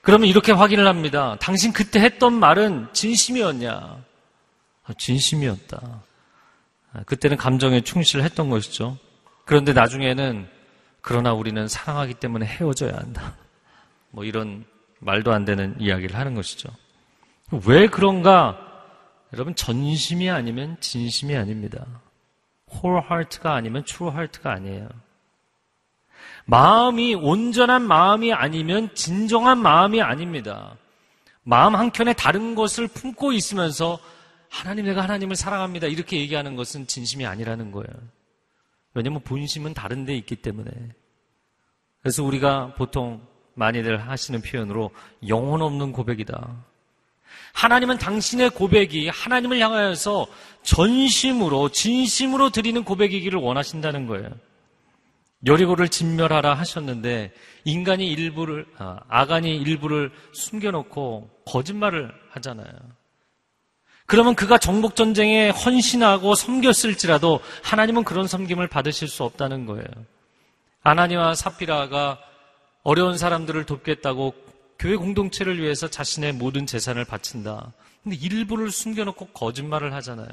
그러면 0.00 0.28
이렇게 0.28 0.52
확인을 0.52 0.86
합니다. 0.86 1.36
당신 1.40 1.72
그때 1.72 2.00
했던 2.00 2.32
말은 2.32 2.88
진심이었냐? 2.92 3.70
아, 3.70 4.92
진심이었다. 4.96 6.02
아, 6.92 7.02
그때는 7.04 7.36
감정에 7.36 7.82
충실했던 7.82 8.48
것이죠. 8.48 8.96
그런데 9.44 9.72
나중에는 9.72 10.48
그러나 11.00 11.32
우리는 11.32 11.66
사랑하기 11.68 12.14
때문에 12.14 12.46
헤어져야 12.46 12.94
한다. 12.94 13.36
뭐 14.10 14.24
이런 14.24 14.64
말도 15.00 15.32
안 15.32 15.44
되는 15.44 15.76
이야기를 15.78 16.16
하는 16.16 16.34
것이죠. 16.34 16.68
왜 17.66 17.86
그런가? 17.86 18.58
여러분 19.32 19.54
전심이 19.54 20.30
아니면 20.30 20.76
진심이 20.80 21.36
아닙니다. 21.36 21.86
Whole 22.72 23.02
heart가 23.04 23.54
아니면 23.54 23.84
true 23.84 24.10
heart가 24.10 24.52
아니에요. 24.52 24.88
마음이 26.46 27.14
온전한 27.14 27.82
마음이 27.82 28.32
아니면 28.32 28.94
진정한 28.94 29.58
마음이 29.58 30.00
아닙니다. 30.00 30.76
마음 31.42 31.74
한켠에 31.76 32.14
다른 32.14 32.54
것을 32.54 32.88
품고 32.88 33.32
있으면서 33.32 33.98
하나님 34.50 34.86
내가 34.86 35.02
하나님을 35.02 35.36
사랑합니다. 35.36 35.86
이렇게 35.86 36.18
얘기하는 36.18 36.56
것은 36.56 36.86
진심이 36.86 37.26
아니라는 37.26 37.70
거예요. 37.70 37.88
왜냐하면 38.94 39.20
본심은 39.22 39.74
다른 39.74 40.04
데 40.04 40.16
있기 40.16 40.36
때문에. 40.36 40.70
그래서 42.00 42.24
우리가 42.24 42.74
보통 42.74 43.20
많이들 43.54 44.08
하시는 44.08 44.40
표현으로 44.40 44.90
영혼 45.28 45.62
없는 45.62 45.92
고백이다. 45.92 46.64
하나님은 47.58 47.98
당신의 47.98 48.50
고백이 48.50 49.08
하나님을 49.08 49.58
향하여서 49.58 50.28
전심으로, 50.62 51.70
진심으로 51.70 52.50
드리는 52.50 52.84
고백이기를 52.84 53.40
원하신다는 53.40 54.06
거예요. 54.06 54.30
여리고를 55.44 55.88
진멸하라 55.88 56.54
하셨는데 56.54 57.32
인간이 57.64 58.06
일부를, 58.06 58.64
아, 58.78 59.00
아간이 59.08 59.56
일부를 59.56 60.12
숨겨놓고 60.32 61.30
거짓말을 61.46 62.12
하잖아요. 62.30 62.70
그러면 64.06 64.36
그가 64.36 64.58
정복 64.58 64.94
전쟁에 64.94 65.50
헌신하고 65.50 66.36
섬겼을지라도 66.36 67.40
하나님은 67.64 68.04
그런 68.04 68.28
섬김을 68.28 68.68
받으실 68.68 69.08
수 69.08 69.24
없다는 69.24 69.66
거예요. 69.66 69.88
아나니와 70.84 71.34
사피라가 71.34 72.20
어려운 72.84 73.18
사람들을 73.18 73.64
돕겠다고 73.64 74.47
교회 74.78 74.96
공동체를 74.96 75.60
위해서 75.60 75.88
자신의 75.88 76.34
모든 76.34 76.66
재산을 76.66 77.04
바친다. 77.04 77.72
근데 78.02 78.16
일부를 78.16 78.70
숨겨놓고 78.70 79.26
거짓말을 79.28 79.92
하잖아요. 79.94 80.28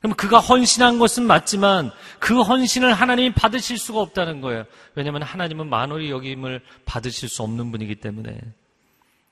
그럼 0.00 0.14
그가 0.16 0.38
헌신한 0.38 0.98
것은 0.98 1.26
맞지만 1.26 1.90
그 2.20 2.42
헌신을 2.42 2.92
하나님이 2.92 3.32
받으실 3.32 3.78
수가 3.78 4.00
없다는 4.00 4.42
거예요. 4.42 4.66
왜냐하면 4.94 5.22
하나님은 5.22 5.68
만월이 5.68 6.10
여김을 6.10 6.60
받으실 6.84 7.28
수 7.28 7.42
없는 7.42 7.72
분이기 7.72 7.94
때문에. 7.96 8.38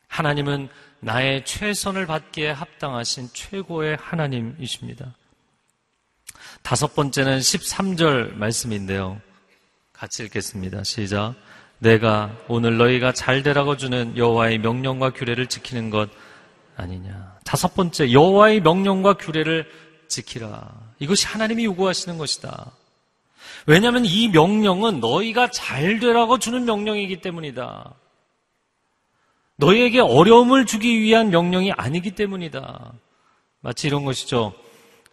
하나님은 0.08 0.68
나의 1.00 1.44
최선을 1.44 2.06
받기에 2.06 2.50
합당하신 2.50 3.28
최고의 3.32 3.98
하나님이십니다. 4.00 5.14
다섯 6.62 6.94
번째는 6.94 7.38
13절 7.38 8.34
말씀인데요. 8.34 9.20
같이 9.92 10.24
읽겠습니다. 10.24 10.84
시작. 10.84 11.34
내가 11.82 12.30
오늘 12.46 12.76
너희가 12.76 13.12
잘 13.12 13.42
되라고 13.42 13.76
주는 13.76 14.16
여호와의 14.16 14.58
명령과 14.58 15.10
규례를 15.10 15.48
지키는 15.48 15.90
것 15.90 16.08
아니냐. 16.76 17.38
다섯 17.44 17.74
번째, 17.74 18.12
여호와의 18.12 18.60
명령과 18.60 19.14
규례를 19.14 19.68
지키라. 20.06 20.72
이것이 21.00 21.26
하나님이 21.26 21.64
요구하시는 21.64 22.18
것이다. 22.18 22.70
왜냐하면 23.66 24.04
이 24.04 24.28
명령은 24.28 25.00
너희가 25.00 25.50
잘 25.50 25.98
되라고 25.98 26.38
주는 26.38 26.64
명령이기 26.64 27.20
때문이다. 27.20 27.92
너희에게 29.56 30.00
어려움을 30.00 30.66
주기 30.66 31.00
위한 31.00 31.30
명령이 31.30 31.72
아니기 31.72 32.12
때문이다. 32.12 32.92
마치 33.60 33.88
이런 33.88 34.04
것이죠. 34.04 34.54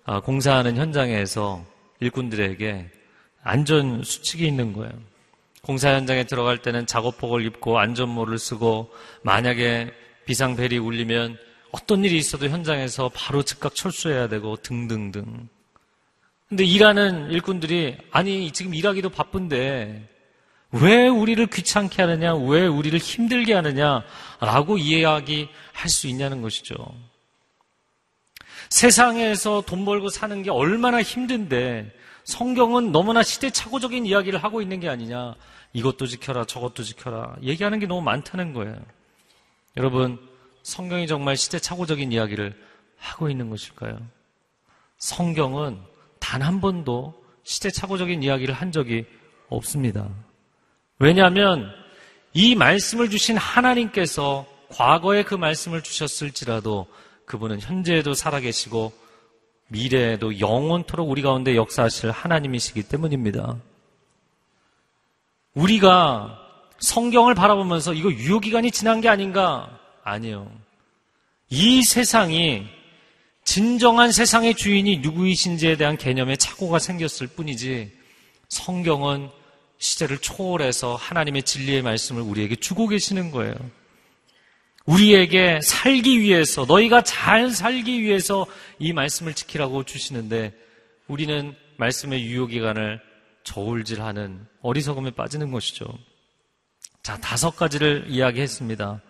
아, 0.06 0.20
공사하는 0.20 0.78
현장에서 0.78 1.66
일꾼들에게 2.00 2.92
안전 3.42 4.04
수칙이 4.04 4.46
있는 4.46 4.74
거예요. 4.74 5.09
공사 5.62 5.94
현장에 5.94 6.24
들어갈 6.24 6.60
때는 6.60 6.86
작업복을 6.86 7.46
입고 7.46 7.80
안전모를 7.80 8.38
쓰고 8.38 8.92
만약에 9.24 9.92
비상벨이 10.26 10.78
울리면 10.78 11.38
어떤 11.72 12.04
일이 12.04 12.18
있어도 12.18 12.48
현장에서 12.48 13.10
바로 13.14 13.44
즉각 13.44 13.76
철수해야 13.76 14.28
되고 14.28 14.56
등등등. 14.58 15.50
근데 16.48 16.64
일하는 16.64 17.30
일꾼들이 17.30 17.98
아니 18.12 18.52
지금 18.52 18.74
일하기도 18.74 19.10
바쁜데 19.10 20.10
왜 20.72 21.08
우리를 21.08 21.46
귀찮게 21.48 22.02
하느냐, 22.02 22.36
왜 22.36 22.66
우리를 22.66 22.98
힘들게 22.98 23.54
하느냐라고 23.54 24.78
이야기할 24.78 25.90
수 25.90 26.08
있냐는 26.08 26.42
것이죠. 26.42 26.76
세상에서 28.70 29.64
돈 29.66 29.84
벌고 29.84 30.10
사는 30.10 30.44
게 30.44 30.52
얼마나 30.52 31.02
힘든데 31.02 31.92
성경은 32.30 32.92
너무나 32.92 33.24
시대착오적인 33.24 34.06
이야기를 34.06 34.44
하고 34.44 34.62
있는 34.62 34.80
게 34.80 34.88
아니냐. 34.88 35.34
이것도 35.74 36.06
지켜라, 36.06 36.46
저것도 36.46 36.84
지켜라. 36.84 37.36
얘기하는 37.42 37.80
게 37.80 37.88
너무 37.88 38.02
많다는 38.02 38.54
거예요. 38.54 38.78
여러분, 39.78 40.20
성경이 40.62 41.08
정말 41.08 41.36
시대착오적인 41.36 42.12
이야기를 42.12 42.56
하고 42.98 43.30
있는 43.32 43.50
것일까요? 43.50 44.00
성경은 45.00 45.80
단 46.20 46.44
한 46.44 46.62
번도 46.62 47.16
시대착오적인 47.44 48.22
이야기를 48.22 48.54
한 48.54 48.72
적이 48.72 49.06
없습니다. 49.48 50.08
왜냐하면 51.00 51.72
이 52.34 52.54
말씀을 52.54 53.10
주신 53.10 53.38
하나님께서 53.38 54.46
과거에 54.70 55.24
그 55.24 55.34
말씀을 55.34 55.82
주셨을지라도 55.82 56.86
그분은 57.26 57.60
현재에도 57.60 58.14
살아계시고 58.14 58.94
미래에도 59.70 60.40
영원토록 60.40 61.10
우리 61.10 61.22
가운데 61.22 61.56
역사하실 61.56 62.12
하나님이시기 62.12 62.84
때문입니다. 62.84 63.58
우리가 65.54 66.40
성경을 66.80 67.36
바라보면서 67.36 67.94
이거 67.94 68.12
유효기간이 68.12 68.72
지난 68.72 69.02
게 69.02 69.10
아닌가? 69.10 69.80
아니요. 70.04 70.52
이 71.50 71.84
세상이 71.84 72.66
진정한 73.44 74.12
세상의 74.12 74.56
주인이 74.56 74.98
누구이신지에 75.00 75.76
대한 75.78 75.98
개념에 75.98 76.36
착오가 76.36 76.78
생겼을 76.80 77.28
뿐이지 77.28 77.92
성경은 78.50 79.30
시대를 79.80 80.20
초월해서 80.20 80.96
하나님의 80.96 81.44
진리의 81.44 81.82
말씀을 81.82 82.22
우리에게 82.22 82.56
주고 82.56 82.88
계시는 82.88 83.32
거예요. 83.32 83.56
우리에게 84.90 85.62
살기 85.62 86.20
위해서, 86.20 86.66
너희가 86.66 87.04
잘 87.04 87.52
살기 87.52 88.02
위해서 88.02 88.48
이 88.80 88.92
말씀을 88.92 89.36
지키라고 89.36 89.84
주시는데 89.84 90.54
우리는 91.08 91.56
말씀의 91.78 92.26
유효기간을 92.26 93.00
저울질하는 93.44 94.48
어리석음에 94.62 95.12
빠지는 95.12 95.52
것이죠. 95.52 95.86
자, 97.04 97.18
다섯 97.18 97.56
가지를 97.56 98.06
이야기했습니다. 98.08 99.02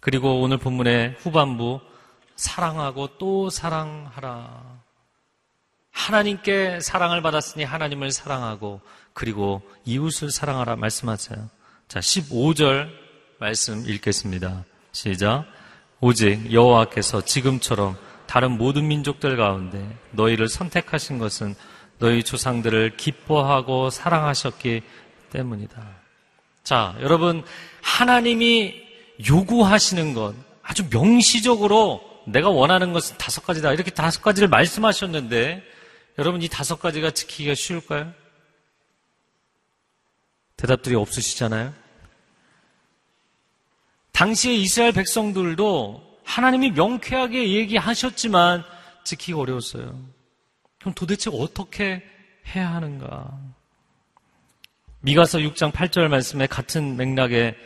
그리고 0.00 0.40
오늘 0.40 0.58
본문의 0.58 1.16
후반부, 1.20 1.80
사랑하고 2.34 3.16
또 3.18 3.50
사랑하라. 3.50 4.82
하나님께 5.92 6.80
사랑을 6.80 7.22
받았으니 7.22 7.62
하나님을 7.62 8.10
사랑하고 8.10 8.80
그리고 9.12 9.62
이웃을 9.84 10.32
사랑하라 10.32 10.74
말씀하세요. 10.74 11.48
자, 11.86 12.00
15절 12.00 12.88
말씀 13.38 13.88
읽겠습니다. 13.88 14.64
시작. 14.94 15.44
오직 16.00 16.52
여호와께서 16.52 17.24
지금처럼 17.24 17.98
다른 18.26 18.52
모든 18.52 18.86
민족들 18.86 19.36
가운데 19.36 19.84
너희를 20.12 20.48
선택하신 20.48 21.18
것은 21.18 21.54
너희 21.98 22.22
조상들을 22.22 22.96
기뻐하고 22.96 23.90
사랑하셨기 23.90 24.82
때문이다. 25.30 25.84
자, 26.62 26.96
여러분 27.00 27.44
하나님이 27.82 28.82
요구하시는 29.28 30.14
것 30.14 30.34
아주 30.62 30.88
명시적으로 30.90 32.00
내가 32.26 32.48
원하는 32.48 32.92
것은 32.92 33.18
다섯 33.18 33.44
가지다. 33.44 33.72
이렇게 33.72 33.90
다섯 33.90 34.22
가지를 34.22 34.48
말씀하셨는데 34.48 35.62
여러분 36.18 36.40
이 36.40 36.48
다섯 36.48 36.78
가지가 36.78 37.10
지키기가 37.10 37.54
쉬울까요? 37.54 38.12
대답들이 40.56 40.94
없으시잖아요. 40.94 41.83
당시의 44.14 44.62
이스라엘 44.62 44.92
백성들도 44.92 46.02
하나님이 46.24 46.70
명쾌하게 46.70 47.52
얘기하셨지만 47.52 48.64
지키기 49.02 49.32
어려웠어요. 49.34 50.00
그럼 50.80 50.94
도대체 50.94 51.30
어떻게 51.32 52.02
해야 52.54 52.72
하는가? 52.74 53.38
미가서 55.00 55.38
6장 55.38 55.72
8절 55.72 56.08
말씀에 56.08 56.46
같은 56.46 56.96
맥락의 56.96 57.56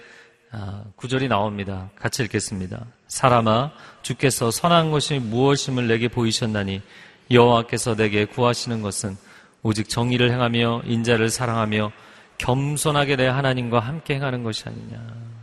아, 0.51 0.85
구절이 0.97 1.29
나옵니다. 1.29 1.91
같이 1.95 2.23
읽겠습니다. 2.23 2.87
사람아 3.09 3.73
주께서 4.01 4.51
선한 4.51 4.91
것이 4.91 5.19
무엇임을 5.19 5.87
내게 5.87 6.09
보이셨나니 6.09 6.81
여호와께서 7.31 7.95
내게 7.95 8.25
구하시는 8.25 8.81
것은 8.81 9.17
오직 9.63 9.91
정의를 9.91 10.31
행하며 10.33 10.83
인자를 10.87 11.29
사랑하며 11.29 11.93
겸손하게 12.39 13.17
내 13.17 13.27
하나님과 13.27 13.81
함께 13.81 14.15
행하는 14.15 14.43
것이 14.43 14.65
아니냐. 14.67 15.38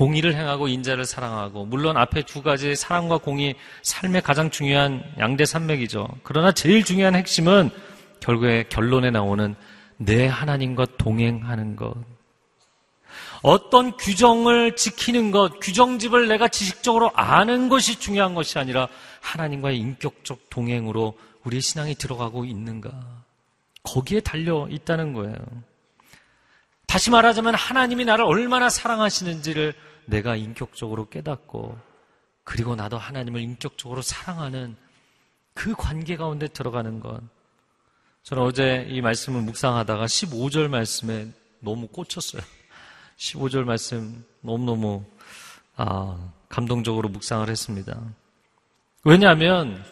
공의를 0.00 0.34
행하고 0.34 0.66
인자를 0.66 1.04
사랑하고 1.04 1.66
물론 1.66 1.98
앞에 1.98 2.22
두 2.22 2.42
가지 2.42 2.74
사랑과 2.74 3.18
공의 3.18 3.54
삶의 3.82 4.22
가장 4.22 4.50
중요한 4.50 5.04
양대 5.18 5.44
산맥이죠. 5.44 6.08
그러나 6.22 6.52
제일 6.52 6.84
중요한 6.84 7.14
핵심은 7.14 7.68
결국에 8.18 8.64
결론에 8.70 9.10
나오는 9.10 9.54
내 9.98 10.26
하나님과 10.26 10.86
동행하는 10.96 11.76
것. 11.76 11.94
어떤 13.42 13.94
규정을 13.98 14.74
지키는 14.74 15.32
것, 15.32 15.60
규정집을 15.60 16.28
내가 16.28 16.48
지식적으로 16.48 17.10
아는 17.14 17.68
것이 17.68 18.00
중요한 18.00 18.34
것이 18.34 18.58
아니라 18.58 18.88
하나님과의 19.20 19.76
인격적 19.76 20.48
동행으로 20.48 21.18
우리의 21.44 21.60
신앙이 21.60 21.94
들어가고 21.96 22.46
있는가. 22.46 22.90
거기에 23.82 24.20
달려 24.20 24.66
있다는 24.70 25.12
거예요. 25.12 25.36
다시 26.86 27.10
말하자면 27.10 27.54
하나님이 27.54 28.06
나를 28.06 28.24
얼마나 28.24 28.70
사랑하시는지를 28.70 29.74
내가 30.10 30.36
인격적으로 30.36 31.08
깨닫고 31.08 31.78
그리고 32.44 32.74
나도 32.74 32.98
하나님을 32.98 33.40
인격적으로 33.40 34.02
사랑하는 34.02 34.76
그 35.54 35.74
관계 35.74 36.16
가운데 36.16 36.48
들어가는 36.48 37.00
것. 37.00 37.20
저는 38.22 38.42
어제 38.42 38.86
이 38.88 39.00
말씀을 39.00 39.40
묵상하다가 39.42 40.04
15절 40.06 40.68
말씀에 40.68 41.28
너무 41.60 41.86
꽂혔어요. 41.88 42.42
15절 43.16 43.64
말씀 43.64 44.24
너무너무 44.40 45.04
아, 45.76 46.32
감동적으로 46.48 47.08
묵상을 47.08 47.48
했습니다. 47.48 47.98
왜냐하면 49.04 49.82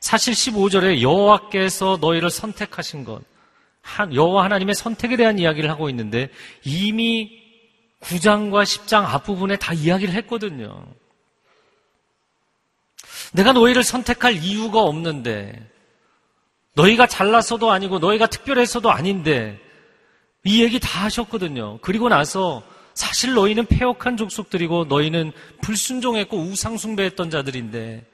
사실 0.00 0.34
15절에 0.34 1.00
여호와께서 1.00 1.98
너희를 2.00 2.30
선택하신 2.30 3.04
것, 3.04 3.22
여호와 4.12 4.44
하나님의 4.44 4.74
선택에 4.74 5.16
대한 5.16 5.38
이야기를 5.38 5.70
하고 5.70 5.88
있는데 5.90 6.30
이미 6.64 7.41
9장과 8.02 8.64
10장 8.64 9.04
앞부분에 9.04 9.56
다 9.56 9.72
이야기를 9.72 10.14
했거든요. 10.14 10.86
내가 13.32 13.52
너희를 13.52 13.82
선택할 13.82 14.36
이유가 14.36 14.80
없는데 14.80 15.70
너희가 16.74 17.06
잘났어도 17.06 17.70
아니고 17.70 17.98
너희가 17.98 18.26
특별해서도 18.26 18.90
아닌데 18.90 19.58
이 20.44 20.62
얘기 20.62 20.80
다 20.80 21.04
하셨거든요. 21.04 21.78
그리고 21.80 22.08
나서 22.08 22.62
사실 22.94 23.34
너희는 23.34 23.66
폐역한 23.66 24.16
족속들이고 24.16 24.86
너희는 24.86 25.32
불순종했고 25.62 26.36
우상숭배했던 26.36 27.30
자들인데 27.30 28.04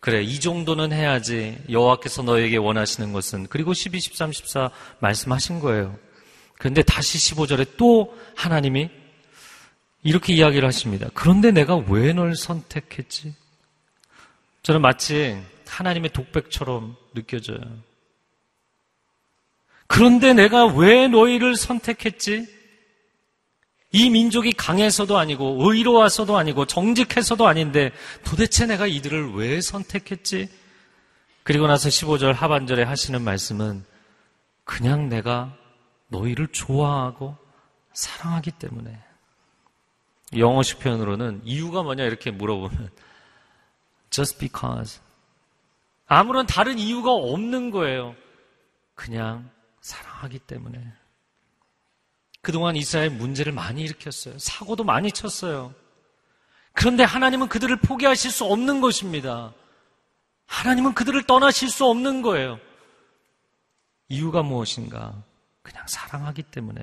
그래 0.00 0.22
이 0.22 0.40
정도는 0.40 0.92
해야지 0.92 1.58
여호와께서 1.70 2.22
너에게 2.22 2.56
원하시는 2.56 3.12
것은 3.12 3.46
그리고 3.48 3.74
12, 3.74 4.00
13, 4.00 4.32
14 4.32 4.70
말씀하신 5.00 5.60
거예요. 5.60 5.96
그런데 6.60 6.82
다시 6.82 7.16
15절에 7.16 7.78
또 7.78 8.14
하나님이 8.36 8.90
이렇게 10.02 10.34
이야기를 10.34 10.68
하십니다. 10.68 11.08
그런데 11.14 11.52
내가 11.52 11.76
왜 11.76 12.12
널 12.12 12.36
선택했지? 12.36 13.34
저는 14.62 14.82
마치 14.82 15.40
하나님의 15.66 16.10
독백처럼 16.10 16.96
느껴져요. 17.14 17.60
그런데 19.86 20.34
내가 20.34 20.66
왜 20.66 21.08
너희를 21.08 21.56
선택했지? 21.56 22.46
이 23.92 24.10
민족이 24.10 24.52
강해서도 24.52 25.16
아니고 25.16 25.56
의로와서도 25.60 26.36
아니고 26.36 26.66
정직해서도 26.66 27.48
아닌데 27.48 27.90
도대체 28.22 28.66
내가 28.66 28.86
이들을 28.86 29.32
왜 29.32 29.62
선택했지? 29.62 30.50
그리고 31.42 31.66
나서 31.66 31.88
15절 31.88 32.34
하반절에 32.34 32.82
하시는 32.82 33.22
말씀은 33.22 33.82
그냥 34.64 35.08
내가 35.08 35.56
너희를 36.10 36.48
좋아하고 36.48 37.36
사랑하기 37.92 38.52
때문에 38.52 39.02
영어식 40.36 40.78
표현으로는 40.78 41.42
이유가 41.44 41.82
뭐냐 41.82 42.04
이렇게 42.04 42.30
물어보면 42.30 42.90
just 44.10 44.38
because 44.38 45.00
아무런 46.06 46.46
다른 46.46 46.78
이유가 46.78 47.12
없는 47.12 47.70
거예요. 47.70 48.16
그냥 48.94 49.48
사랑하기 49.80 50.40
때문에. 50.40 50.92
그동안 52.42 52.74
이스라엘 52.74 53.10
문제를 53.10 53.52
많이 53.52 53.82
일으켰어요. 53.82 54.36
사고도 54.38 54.82
많이 54.82 55.12
쳤어요. 55.12 55.72
그런데 56.72 57.04
하나님은 57.04 57.48
그들을 57.48 57.76
포기하실 57.76 58.30
수 58.30 58.44
없는 58.44 58.80
것입니다. 58.80 59.52
하나님은 60.46 60.94
그들을 60.94 61.22
떠나실 61.24 61.68
수 61.68 61.86
없는 61.86 62.22
거예요. 62.22 62.58
이유가 64.08 64.42
무엇인가? 64.42 65.22
그냥 65.62 65.86
사랑하기 65.86 66.44
때문에. 66.44 66.82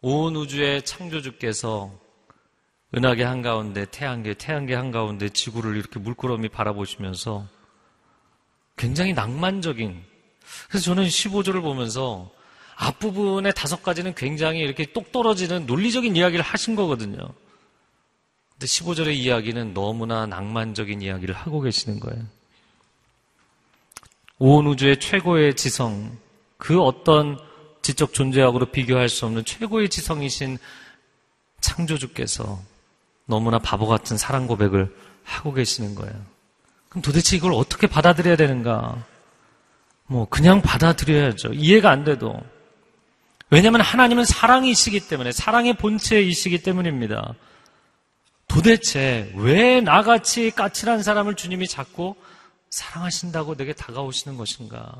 온 0.00 0.36
우주의 0.36 0.82
창조주께서 0.82 1.92
은하계 2.94 3.24
한가운데 3.24 3.86
태양계, 3.90 4.34
태양계 4.34 4.74
한가운데 4.74 5.28
지구를 5.28 5.76
이렇게 5.76 5.98
물끄러미 5.98 6.48
바라보시면서 6.48 7.46
굉장히 8.76 9.12
낭만적인. 9.12 10.02
그래서 10.68 10.84
저는 10.84 11.04
15조를 11.04 11.60
보면서 11.60 12.30
앞부분의 12.76 13.52
다섯 13.54 13.82
가지는 13.82 14.14
굉장히 14.14 14.60
이렇게 14.60 14.86
똑 14.92 15.10
떨어지는 15.10 15.66
논리적인 15.66 16.14
이야기를 16.16 16.44
하신 16.44 16.76
거거든요. 16.76 17.18
근데 18.52 18.66
15절의 18.66 19.14
이야기는 19.16 19.74
너무나 19.74 20.26
낭만적인 20.26 21.02
이야기를 21.02 21.34
하고 21.34 21.60
계시는 21.60 22.00
거예요. 22.00 22.24
온 24.38 24.66
우주의 24.66 24.98
최고의 24.98 25.56
지성, 25.56 26.16
그 26.58 26.82
어떤 26.82 27.38
지적 27.80 28.12
존재하고도 28.12 28.66
비교할 28.66 29.08
수 29.08 29.24
없는 29.24 29.44
최고의 29.44 29.88
지성이신 29.88 30.58
창조주께서 31.60 32.60
너무나 33.26 33.58
바보 33.58 33.86
같은 33.86 34.18
사랑 34.18 34.46
고백을 34.46 34.94
하고 35.22 35.52
계시는 35.52 35.94
거예요. 35.94 36.14
그럼 36.88 37.02
도대체 37.02 37.36
이걸 37.36 37.52
어떻게 37.52 37.86
받아들여야 37.86 38.36
되는가? 38.36 39.04
뭐, 40.06 40.26
그냥 40.28 40.62
받아들여야죠. 40.62 41.52
이해가 41.52 41.90
안 41.90 42.04
돼도. 42.04 42.40
왜냐하면 43.50 43.82
하나님은 43.82 44.24
사랑이시기 44.24 45.08
때문에, 45.08 45.32
사랑의 45.32 45.74
본체이시기 45.74 46.62
때문입니다. 46.62 47.34
도대체 48.48 49.30
왜 49.36 49.82
나같이 49.82 50.50
까칠한 50.50 51.02
사람을 51.02 51.34
주님이 51.34 51.68
자꾸 51.68 52.14
사랑하신다고 52.70 53.56
내게 53.56 53.74
다가오시는 53.74 54.38
것인가? 54.38 54.94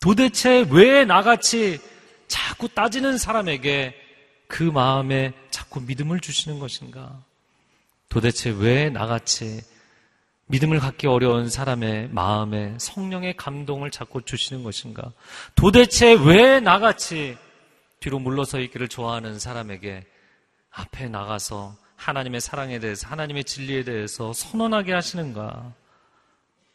도대체 0.00 0.66
왜 0.70 1.04
나같이 1.04 1.78
자꾸 2.28 2.68
따지는 2.68 3.18
사람에게 3.18 3.94
그 4.48 4.62
마음에 4.62 5.32
자꾸 5.50 5.80
믿음을 5.80 6.20
주시는 6.20 6.58
것인가? 6.58 7.20
도대체 8.08 8.50
왜 8.50 8.90
나같이 8.90 9.60
믿음을 10.46 10.78
갖기 10.78 11.08
어려운 11.08 11.48
사람의 11.48 12.10
마음에 12.10 12.74
성령의 12.78 13.36
감동을 13.36 13.90
자꾸 13.90 14.22
주시는 14.22 14.62
것인가? 14.62 15.12
도대체 15.56 16.12
왜 16.14 16.60
나같이 16.60 17.36
뒤로 17.98 18.20
물러서 18.20 18.60
있기를 18.60 18.86
좋아하는 18.88 19.38
사람에게 19.40 20.06
앞에 20.70 21.08
나가서 21.08 21.76
하나님의 21.96 22.40
사랑에 22.40 22.78
대해서, 22.78 23.08
하나님의 23.08 23.44
진리에 23.44 23.82
대해서 23.82 24.32
선언하게 24.32 24.92
하시는가? 24.92 25.72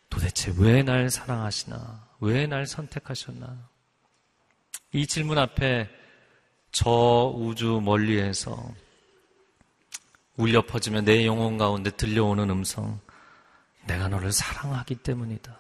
도대체 0.10 0.52
왜 0.58 0.84
날 0.84 1.10
사랑하시나? 1.10 2.11
왜 2.22 2.46
날 2.48 2.66
선택하셨나? 2.68 3.58
이 4.94 5.08
질문 5.08 5.38
앞에 5.38 5.90
저 6.72 7.34
우주 7.36 7.82
멀리에서 7.84 8.72
울려 10.38 10.62
퍼지며 10.62 11.02
내 11.02 11.26
영혼 11.26 11.58
가운데 11.58 11.90
들려오는 11.92 12.50
음성. 12.50 13.00
내가 13.88 14.08
너를 14.08 14.32
사랑하기 14.32 14.96
때문이다. 14.96 15.58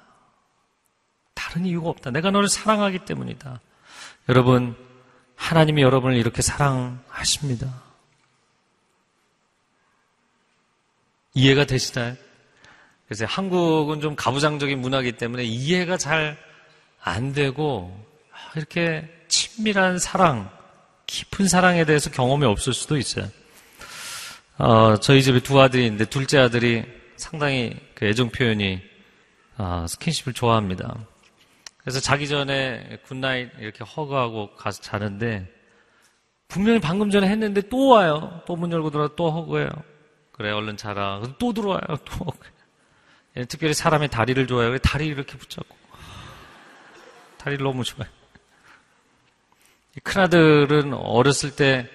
다른 1.34 1.65
이유가 1.65 1.89
없다. 1.89 2.12
내가 2.12 2.30
너를 2.30 2.47
사랑하기 2.47 3.06
때문이다. 3.06 3.60
여러분, 4.30 4.76
하나님이 5.36 5.82
여러분을 5.82 6.15
이렇게 6.17 6.41
사랑하십니다. 6.43 7.82
이해가 11.34 11.65
되시나요? 11.65 12.15
그래서 13.08 13.26
한국은 13.26 14.00
좀 14.00 14.15
가부장적인 14.15 14.80
문화이기 14.80 15.13
때문에 15.13 15.43
이해가 15.43 15.97
잘 15.97 16.51
안 17.04 17.34
되고 17.34 17.96
이렇게 18.56 19.10
친밀한 19.28 19.98
사랑, 20.00 20.50
깊은 21.08 21.48
사랑에 21.48 21.86
대해서 21.86 22.10
경험이 22.10 22.46
없을 22.46 22.74
수도 22.74 22.98
있어요. 22.98 23.28
어, 24.58 24.98
저희 24.98 25.24
집에 25.24 25.40
두 25.40 25.60
아들이 25.60 25.86
있는데 25.86 26.06
둘째 26.06 26.38
아들이 26.40 26.84
상당히 27.18 27.76
그 27.96 28.06
애정 28.06 28.30
표현이 28.30 28.82
아, 29.58 29.86
스킨십을 29.88 30.34
좋아합니다. 30.34 30.96
그래서 31.78 32.00
자기 32.00 32.28
전에 32.28 33.00
good 33.08 33.26
night 33.26 33.50
이렇게 33.60 33.84
hug하고 33.84 34.56
가서 34.56 34.82
자는데 34.82 35.48
분명히 36.48 36.80
방금 36.80 37.10
전에 37.10 37.28
했는데 37.28 37.62
또 37.70 37.88
와요. 37.88 38.42
또 38.46 38.56
문 38.56 38.72
열고 38.72 38.92
들어와 38.92 39.10
또 39.16 39.32
hug해요. 39.32 39.70
그래 40.32 40.52
얼른 40.52 40.78
자라. 40.78 41.22
또 41.40 41.54
들어와요. 41.54 41.82
또. 42.06 42.26
예, 43.38 43.46
특별히 43.46 43.74
사람의 43.74 44.10
다리를 44.10 44.46
좋아해요. 44.48 44.78
다리 44.80 45.08
이렇게 45.08 45.38
붙잡고. 45.38 45.76
다리를 47.41 47.63
너무 47.63 47.84
좋아해요. 47.84 48.13
큰아들은 50.04 50.93
어렸을 50.93 51.56
때 51.56 51.89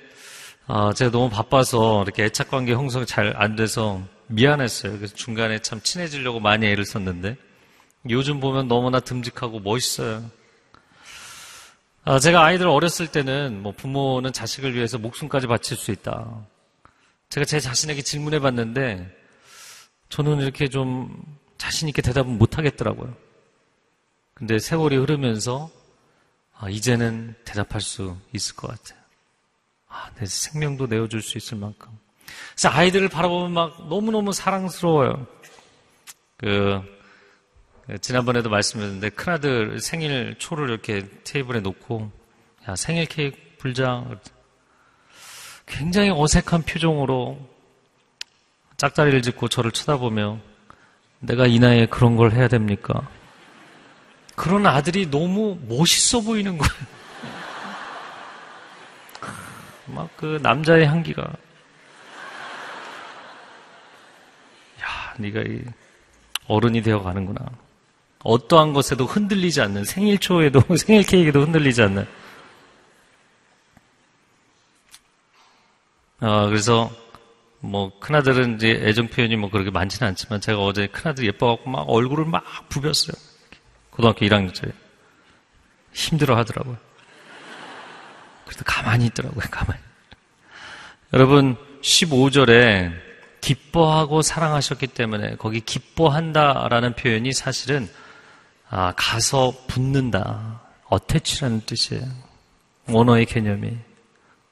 어, 0.67 0.93
제가 0.93 1.11
너무 1.13 1.31
바빠서 1.31 2.03
이렇게 2.03 2.25
애착 2.25 2.51
관계 2.51 2.73
형성이 2.73 3.07
잘 3.07 3.35
안 3.37 3.55
돼서 3.55 4.03
미안했어요. 4.27 4.97
그래서 4.97 5.15
중간에 5.15 5.61
참 5.61 5.81
친해지려고 5.81 6.41
많이 6.41 6.67
애를 6.67 6.85
썼는데 6.85 7.37
요즘 8.11 8.41
보면 8.41 8.67
너무나 8.67 8.99
듬직하고 8.99 9.61
멋있어요. 9.61 10.29
아, 12.05 12.19
제가 12.19 12.45
아이들 12.45 12.67
어렸을 12.69 13.07
때는 13.09 13.63
뭐 13.63 13.73
부모는 13.73 14.33
자식을 14.33 14.75
위해서 14.75 14.99
목숨까지 14.99 15.47
바칠 15.47 15.77
수 15.77 15.93
있다. 15.93 16.45
제가 17.29 17.45
제 17.45 17.61
자신에게 17.61 18.03
질문해 18.03 18.41
봤는데 18.41 19.17
저는 20.09 20.41
이렇게 20.41 20.69
좀 20.69 21.23
자신 21.59 21.89
있게 21.89 22.03
대답은 22.03 22.39
못 22.39 22.59
하겠더라고요. 22.59 23.26
근데 24.37 24.59
세월이 24.59 24.97
흐르면서 24.97 25.71
아, 26.59 26.69
이제는 26.69 27.35
대답할 27.47 27.81
수 27.81 28.19
있을 28.35 28.55
것 28.55 28.69
같아요. 28.69 29.03
아, 29.89 30.11
내 30.17 30.27
생명도 30.27 30.87
내어줄 30.87 31.23
수 31.23 31.39
있을 31.39 31.57
만큼. 31.57 31.89
그래서 32.51 32.69
아이들을 32.69 33.09
바라보면 33.09 33.53
막 33.53 33.89
너무너무 33.89 34.35
사랑스러워요. 34.35 35.27
그, 36.37 36.83
지난번에도 38.03 38.51
말씀드렸는데 38.51 39.09
큰아들 39.11 39.81
생일 39.81 40.37
초를 40.39 40.69
이렇게 40.69 41.09
테이블에 41.25 41.61
놓고 41.61 42.11
야, 42.69 42.77
생일 42.77 43.07
케이크 43.07 43.39
불장. 43.57 44.21
굉장히 45.65 46.11
어색한 46.11 46.65
표정으로 46.65 47.39
짝다리를 48.77 49.23
짚고 49.23 49.49
저를 49.49 49.73
쳐다보며 49.73 50.41
내가 51.21 51.47
이 51.47 51.59
나이에 51.59 51.87
그런 51.87 52.17
걸 52.17 52.33
해야 52.33 52.49
됩니까? 52.49 53.09
그런 54.37 54.67
아들이 54.67 55.11
너무 55.11 55.59
멋있어 55.69 56.21
보이는 56.21 56.57
거예요. 56.59 56.73
막 59.87 60.09
그 60.17 60.39
남자의 60.43 60.87
향기가. 60.87 61.23
야, 64.83 65.15
네가 65.19 65.41
이 65.43 65.63
어른이 66.49 66.83
되어 66.83 67.03
가는구나. 67.03 67.41
어떠한 68.23 68.73
것에도 68.73 69.05
흔들리지 69.07 69.61
않는 69.63 69.85
생일 69.85 70.19
초에도 70.19 70.61
생일 70.77 71.05
케이크에도 71.05 71.43
흔들리지 71.43 71.83
않는. 71.83 72.07
아, 76.21 76.47
그래서 76.47 76.91
뭐 77.61 77.99
큰아들은 78.01 78.57
이제 78.57 78.71
애정 78.85 79.09
표현이 79.09 79.37
뭐 79.37 79.51
그렇게 79.51 79.71
많지는 79.71 80.09
않지만 80.09 80.41
제가 80.41 80.59
어제 80.63 80.87
큰아들 80.87 81.27
예뻐갖고 81.27 81.71
막 81.71 81.85
얼굴을 81.89 82.25
막 82.25 82.45
부볐어요. 82.69 83.15
고등학교 83.97 84.27
1학년짜리. 84.27 84.73
힘들어 85.93 86.37
하더라고요. 86.37 86.77
그래도 88.45 88.63
가만히 88.65 89.07
있더라고요, 89.07 89.45
가만히. 89.51 89.81
여러분, 91.15 91.57
15절에 91.81 92.93
기뻐하고 93.41 94.23
사랑하셨기 94.23 94.89
때문에 94.89 95.37
거기 95.37 95.61
기뻐한다라는 95.61 96.95
표현이 96.95 97.33
사실은 97.33 97.89
아, 98.69 98.93
가서 98.97 99.55
붙는다. 99.69 100.61
어태치라는 100.89 101.63
뜻이에요. 101.63 102.05
원어의 102.89 103.27
개념이. 103.27 103.77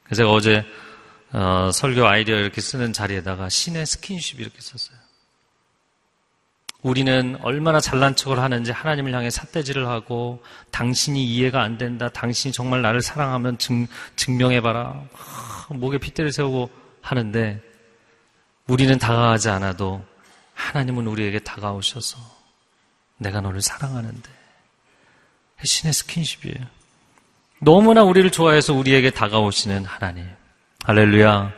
그래서 0.03 0.23
제가 0.23 0.31
어제 0.31 0.65
어, 1.33 1.69
설교 1.71 2.07
아이디어 2.07 2.37
이렇게 2.37 2.61
쓰는 2.61 2.93
자리에다가 2.93 3.49
신의 3.49 3.85
스킨십 3.85 4.39
이렇게 4.39 4.59
썼어요. 4.59 5.04
우리는 6.85 7.35
얼마나 7.41 7.79
잘난 7.79 8.15
척을 8.15 8.37
하는지 8.37 8.71
하나님을 8.71 9.11
향해 9.11 9.31
삿대질을 9.31 9.87
하고 9.87 10.43
당신이 10.69 11.25
이해가 11.25 11.63
안 11.63 11.79
된다. 11.79 12.09
당신이 12.09 12.51
정말 12.51 12.83
나를 12.83 13.01
사랑하면 13.01 13.57
증, 13.57 13.87
증명해봐라. 14.15 15.01
목에 15.69 15.97
핏대를 15.97 16.31
세우고 16.31 16.69
하는데 17.01 17.59
우리는 18.67 18.99
다가가지 18.99 19.49
않아도 19.49 20.05
하나님은 20.53 21.07
우리에게 21.07 21.39
다가오셔서 21.39 22.19
내가 23.17 23.41
너를 23.41 23.63
사랑하는데 23.63 24.29
신의 25.63 25.91
스킨십이에요. 25.91 26.67
너무나 27.61 28.03
우리를 28.03 28.29
좋아해서 28.29 28.75
우리에게 28.75 29.09
다가오시는 29.09 29.85
하나님. 29.85 30.27
할렐루야. 30.83 31.51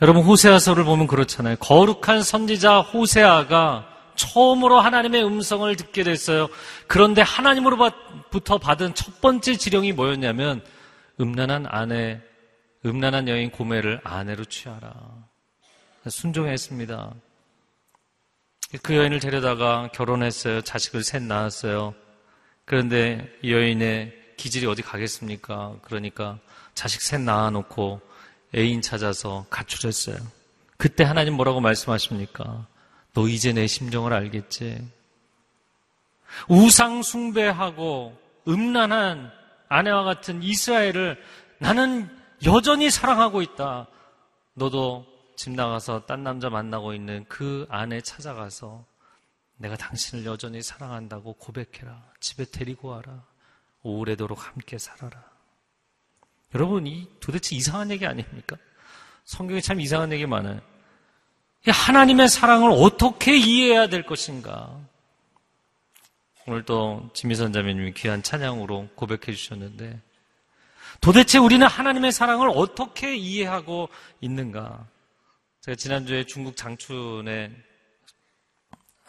여러분 0.00 0.22
호세아서를 0.22 0.84
보면 0.84 1.08
그렇잖아요. 1.08 1.56
거룩한 1.56 2.22
선지자 2.22 2.82
호세아가 2.82 3.97
처음으로 4.18 4.80
하나님의 4.80 5.24
음성을 5.24 5.74
듣게 5.76 6.02
됐어요. 6.02 6.48
그런데 6.86 7.22
하나님으로부터 7.22 8.58
받은 8.58 8.94
첫 8.94 9.22
번째 9.22 9.56
지령이 9.56 9.92
뭐였냐면 9.92 10.62
음란한 11.20 11.66
아내, 11.68 12.20
음란한 12.84 13.28
여인 13.28 13.50
고매를 13.50 14.00
아내로 14.04 14.44
취하라. 14.44 14.92
순종했습니다. 16.06 17.14
그 18.82 18.96
여인을 18.96 19.20
데려다가 19.20 19.88
결혼했어요. 19.92 20.60
자식을 20.60 21.02
셋 21.02 21.22
낳았어요. 21.22 21.94
그런데 22.66 23.26
이 23.42 23.52
여인의 23.52 24.14
기질이 24.36 24.66
어디 24.66 24.82
가겠습니까? 24.82 25.76
그러니까 25.82 26.38
자식 26.74 27.00
셋 27.00 27.20
낳아놓고 27.20 28.00
애인 28.54 28.82
찾아서 28.82 29.46
가출했어요. 29.48 30.16
그때 30.76 31.04
하나님 31.04 31.34
뭐라고 31.34 31.60
말씀하십니까? 31.60 32.66
너 33.14 33.28
이제 33.28 33.52
내 33.52 33.66
심정을 33.66 34.12
알겠지? 34.12 34.86
우상 36.48 37.02
숭배하고 37.02 38.16
음란한 38.46 39.32
아내와 39.68 40.04
같은 40.04 40.42
이스라엘을 40.42 41.22
나는 41.58 42.08
여전히 42.44 42.90
사랑하고 42.90 43.42
있다. 43.42 43.88
너도 44.54 45.06
집 45.36 45.50
나가서 45.52 46.06
딴 46.06 46.24
남자 46.24 46.48
만나고 46.50 46.94
있는 46.94 47.24
그 47.28 47.66
아내 47.68 48.00
찾아가서 48.00 48.84
내가 49.56 49.76
당신을 49.76 50.24
여전히 50.24 50.62
사랑한다고 50.62 51.34
고백해라. 51.34 52.02
집에 52.20 52.44
데리고 52.44 52.88
와라. 52.88 53.24
오래도록 53.82 54.46
함께 54.46 54.78
살아라. 54.78 55.24
여러분, 56.54 56.86
이 56.86 57.08
도대체 57.20 57.54
이상한 57.56 57.90
얘기 57.90 58.06
아닙니까? 58.06 58.56
성경에 59.24 59.60
참 59.60 59.80
이상한 59.80 60.12
얘기 60.12 60.26
많아요. 60.26 60.60
하나님의 61.72 62.28
사랑을 62.28 62.70
어떻게 62.70 63.36
이해해야 63.36 63.88
될 63.88 64.04
것인가? 64.04 64.78
오늘 66.46 66.64
또 66.64 67.10
지미선 67.12 67.52
자매님이 67.52 67.92
귀한 67.92 68.22
찬양으로 68.22 68.88
고백해 68.94 69.36
주셨는데 69.36 70.00
도대체 71.00 71.38
우리는 71.38 71.66
하나님의 71.66 72.12
사랑을 72.12 72.50
어떻게 72.54 73.16
이해하고 73.16 73.88
있는가? 74.20 74.86
제가 75.60 75.76
지난주에 75.76 76.24
중국 76.24 76.56
장춘에 76.56 77.52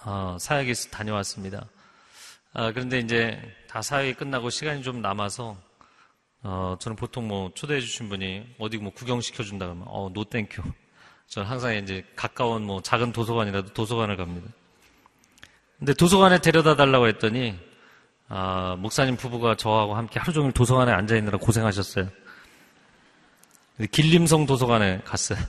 어, 0.04 0.38
사역에 0.40 0.74
다녀왔습니다. 0.92 1.68
아, 2.54 2.72
그런데 2.72 3.00
이제 3.00 3.42
다 3.68 3.82
사역이 3.82 4.16
끝나고 4.16 4.50
시간이 4.50 4.84
좀 4.84 5.02
남아서 5.02 5.58
어, 6.42 6.78
저는 6.80 6.96
보통 6.96 7.28
뭐 7.28 7.52
초대해 7.54 7.80
주신 7.80 8.10
분이 8.10 8.56
어디 8.60 8.78
뭐 8.78 8.92
구경시켜 8.92 9.44
준다 9.44 9.66
그러면 9.66 9.86
어, 9.88 10.10
no 10.14 10.24
thank 10.24 10.45
you. 10.45 10.62
저는 11.30 11.48
항상 11.48 11.76
이제 11.76 12.04
가까운 12.16 12.64
뭐 12.64 12.82
작은 12.82 13.14
도서관이라도 13.14 13.74
도서관을 13.74 14.18
갑니다. 14.18 14.50
근데 15.78 15.94
도서관에 15.94 16.40
데려다 16.40 16.76
달라고 16.76 17.08
했더니 17.08 17.56
아, 18.28 18.76
목사님 18.80 19.16
부부가 19.16 19.56
저하고 19.56 19.96
함께 19.96 20.20
하루 20.20 20.34
종일 20.34 20.52
도서관에 20.52 20.92
앉아 20.92 21.16
있느라 21.18 21.38
고생하셨어요. 21.38 22.10
길림성 23.92 24.46
도서관에 24.46 25.02
갔어요. 25.06 25.40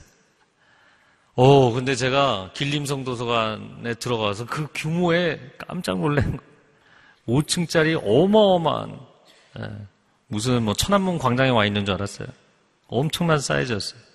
어, 1.33 1.71
근데 1.71 1.95
제가 1.95 2.51
길림성 2.53 3.03
도서관에 3.03 3.95
들어가서 3.95 4.45
그 4.45 4.67
규모에 4.73 5.39
깜짝 5.57 5.99
놀란 5.99 6.37
거. 6.37 6.43
5층짜리 7.27 7.99
어마어마한 8.03 8.99
예, 9.59 9.87
무슨 10.27 10.63
뭐 10.63 10.73
천안문 10.73 11.17
광장에 11.17 11.49
와 11.49 11.65
있는 11.65 11.85
줄 11.85 11.95
알았어요. 11.95 12.27
엄청난 12.87 13.39
사이즈였어요. 13.39 14.10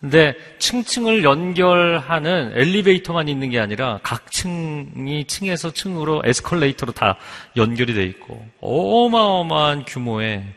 근데 0.00 0.36
층층을 0.60 1.24
연결하는 1.24 2.52
엘리베이터만 2.54 3.28
있는 3.28 3.50
게 3.50 3.58
아니라 3.58 3.98
각 4.04 4.30
층이 4.30 5.24
층에서 5.26 5.72
층으로 5.72 6.22
에스컬레이터로 6.24 6.92
다 6.92 7.16
연결이 7.56 7.94
돼 7.94 8.04
있고 8.04 8.46
어마어마한 8.60 9.84
규모의 9.86 10.54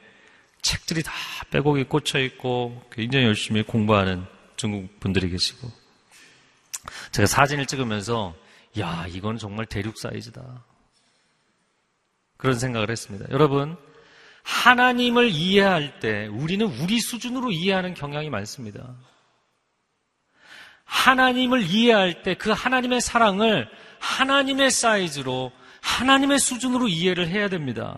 책들이 0.62 1.02
다 1.02 1.12
빼곡이 1.50 1.86
꽂혀 1.86 2.20
있고 2.20 2.84
굉장히 2.92 3.26
열심히 3.26 3.64
공부하는 3.64 4.26
중국 4.58 5.00
분들이 5.00 5.30
계시고 5.30 5.72
제가 7.12 7.26
사진을 7.26 7.66
찍으면서 7.66 8.36
야 8.80 9.08
이건 9.10 9.38
정말 9.38 9.66
대륙 9.66 9.98
사이즈다. 9.98 10.64
그런 12.38 12.58
생각을 12.58 12.90
했습니다. 12.90 13.26
여러분, 13.32 13.76
하나님을 14.44 15.30
이해할 15.30 16.00
때 16.00 16.28
우리는 16.28 16.66
우리 16.66 17.00
수준으로 17.00 17.52
이해하는 17.52 17.94
경향이 17.94 18.30
많습니다. 18.30 18.96
하나님을 20.92 21.64
이해할 21.64 22.22
때 22.22 22.36
그 22.36 22.52
하나님의 22.52 23.00
사랑을 23.00 23.70
하나님의 24.00 24.72
사이즈로 24.72 25.52
하나님의 25.80 26.38
수준으로 26.38 26.90
이해를 26.90 27.30
해야 27.30 27.48
됩니다. 27.48 27.98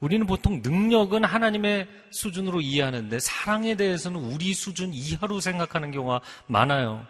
우리는 0.00 0.26
보통 0.26 0.60
능력은 0.62 1.24
하나님의 1.24 1.86
수준으로 2.10 2.60
이해하는데 2.60 3.18
사랑에 3.20 3.76
대해서는 3.76 4.20
우리 4.20 4.52
수준 4.52 4.92
이하로 4.92 5.40
생각하는 5.40 5.92
경우가 5.92 6.20
많아요. 6.46 7.06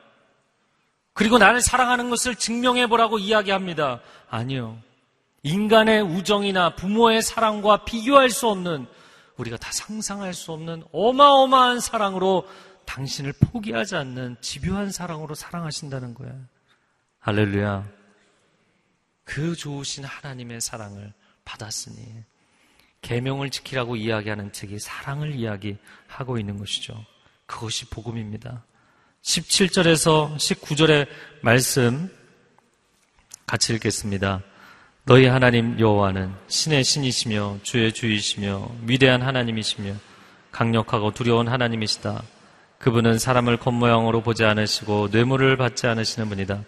그리고 1.14 1.38
나를 1.38 1.60
사랑하는 1.60 2.10
것을 2.10 2.36
증명해 2.36 2.86
보라고 2.88 3.18
이야기합니다. 3.18 4.00
아니요. 4.28 4.78
인간의 5.42 6.02
우정이나 6.02 6.74
부모의 6.74 7.22
사랑과 7.22 7.84
비교할 7.84 8.30
수 8.30 8.48
없는 8.48 8.86
우리가 9.36 9.56
다 9.56 9.70
상상할 9.72 10.34
수 10.34 10.52
없는 10.52 10.84
어마어마한 10.92 11.80
사랑으로 11.80 12.46
당신을 12.86 13.32
포기하지 13.40 13.96
않는 13.96 14.36
집요한 14.40 14.90
사랑으로 14.90 15.34
사랑하신다는 15.34 16.14
거예요. 16.14 16.34
할렐루야. 17.20 17.88
그 19.24 19.56
좋으신 19.56 20.04
하나님의 20.04 20.60
사랑을 20.60 21.12
받았으니 21.44 22.24
계명을 23.00 23.50
지키라고 23.50 23.96
이야기하는 23.96 24.52
책이 24.52 24.78
사랑을 24.78 25.34
이야기하고 25.34 26.38
있는 26.38 26.58
것이죠. 26.58 27.04
그것이 27.46 27.86
복음입니다. 27.86 28.64
17절에서 29.22 30.36
19절의 30.36 31.08
말씀 31.42 32.10
같이 33.46 33.74
읽겠습니다. 33.74 34.42
너희 35.04 35.26
하나님 35.26 35.78
여호와는 35.78 36.34
신의 36.48 36.82
신이시며 36.82 37.60
주의 37.62 37.92
주이시며 37.92 38.70
위대한 38.86 39.20
하나님이시며 39.22 39.94
강력하고 40.50 41.12
두려운 41.12 41.48
하나님이시다. 41.48 42.22
그분은 42.84 43.18
사람을 43.18 43.56
겉모양으로 43.56 44.20
보지 44.20 44.44
않으시고 44.44 45.08
뇌물을 45.10 45.56
받지 45.56 45.86
않으시는 45.86 46.28
분이다. 46.28 46.64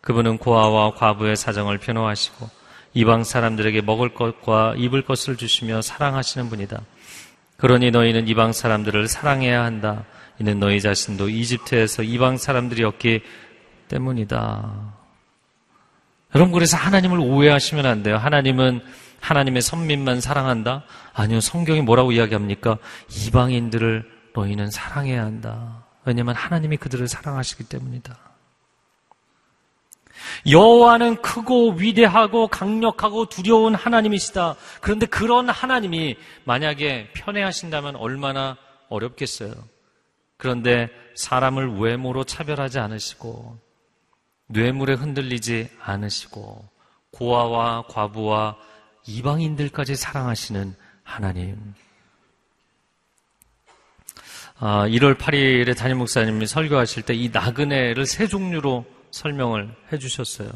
그분은 0.00 0.38
고아와 0.38 0.94
과부의 0.94 1.34
사정을 1.34 1.78
변호하시고 1.78 2.48
이방 2.94 3.24
사람들에게 3.24 3.80
먹을 3.80 4.14
것과 4.14 4.74
입을 4.76 5.02
것을 5.02 5.36
주시며 5.36 5.82
사랑하시는 5.82 6.48
분이다. 6.48 6.80
그러니 7.56 7.90
너희는 7.90 8.28
이방 8.28 8.52
사람들을 8.52 9.08
사랑해야 9.08 9.64
한다. 9.64 10.04
이는 10.38 10.60
너희 10.60 10.80
자신도 10.80 11.28
이집트에서 11.28 12.04
이방 12.04 12.36
사람들이었기 12.36 13.22
때문이다. 13.88 14.94
여러분, 16.36 16.52
그래서 16.52 16.76
하나님을 16.76 17.18
오해하시면 17.18 17.84
안 17.84 18.04
돼요. 18.04 18.16
하나님은 18.16 18.80
하나님의 19.18 19.62
선민만 19.62 20.20
사랑한다? 20.20 20.84
아니요, 21.14 21.40
성경이 21.40 21.80
뭐라고 21.80 22.12
이야기합니까? 22.12 22.78
이방인들을 23.26 24.17
너희는 24.38 24.70
사랑해야 24.70 25.24
한다. 25.24 25.84
왜냐하면 26.04 26.34
하나님이 26.34 26.76
그들을 26.76 27.06
사랑하시기 27.08 27.64
때문이다. 27.64 28.16
여호와는 30.50 31.22
크고 31.22 31.72
위대하고 31.72 32.48
강력하고 32.48 33.26
두려운 33.28 33.74
하나님이시다. 33.74 34.56
그런데 34.80 35.06
그런 35.06 35.48
하나님이 35.48 36.16
만약에 36.44 37.10
편애하신다면 37.14 37.96
얼마나 37.96 38.56
어렵겠어요. 38.88 39.52
그런데 40.36 40.88
사람을 41.16 41.78
외모로 41.78 42.24
차별하지 42.24 42.78
않으시고 42.78 43.58
뇌물에 44.46 44.94
흔들리지 44.94 45.68
않으시고 45.80 46.68
고아와 47.12 47.84
과부와 47.88 48.56
이방인들까지 49.06 49.96
사랑하시는 49.96 50.74
하나님. 51.02 51.74
아, 54.60 54.88
1월 54.88 55.16
8일에 55.16 55.76
담임 55.76 55.98
목사님이 55.98 56.46
설교하실 56.46 57.04
때 57.04 57.14
이 57.14 57.30
나그네를 57.32 58.06
세 58.06 58.26
종류로 58.26 58.84
설명을 59.12 59.72
해주셨어요. 59.92 60.50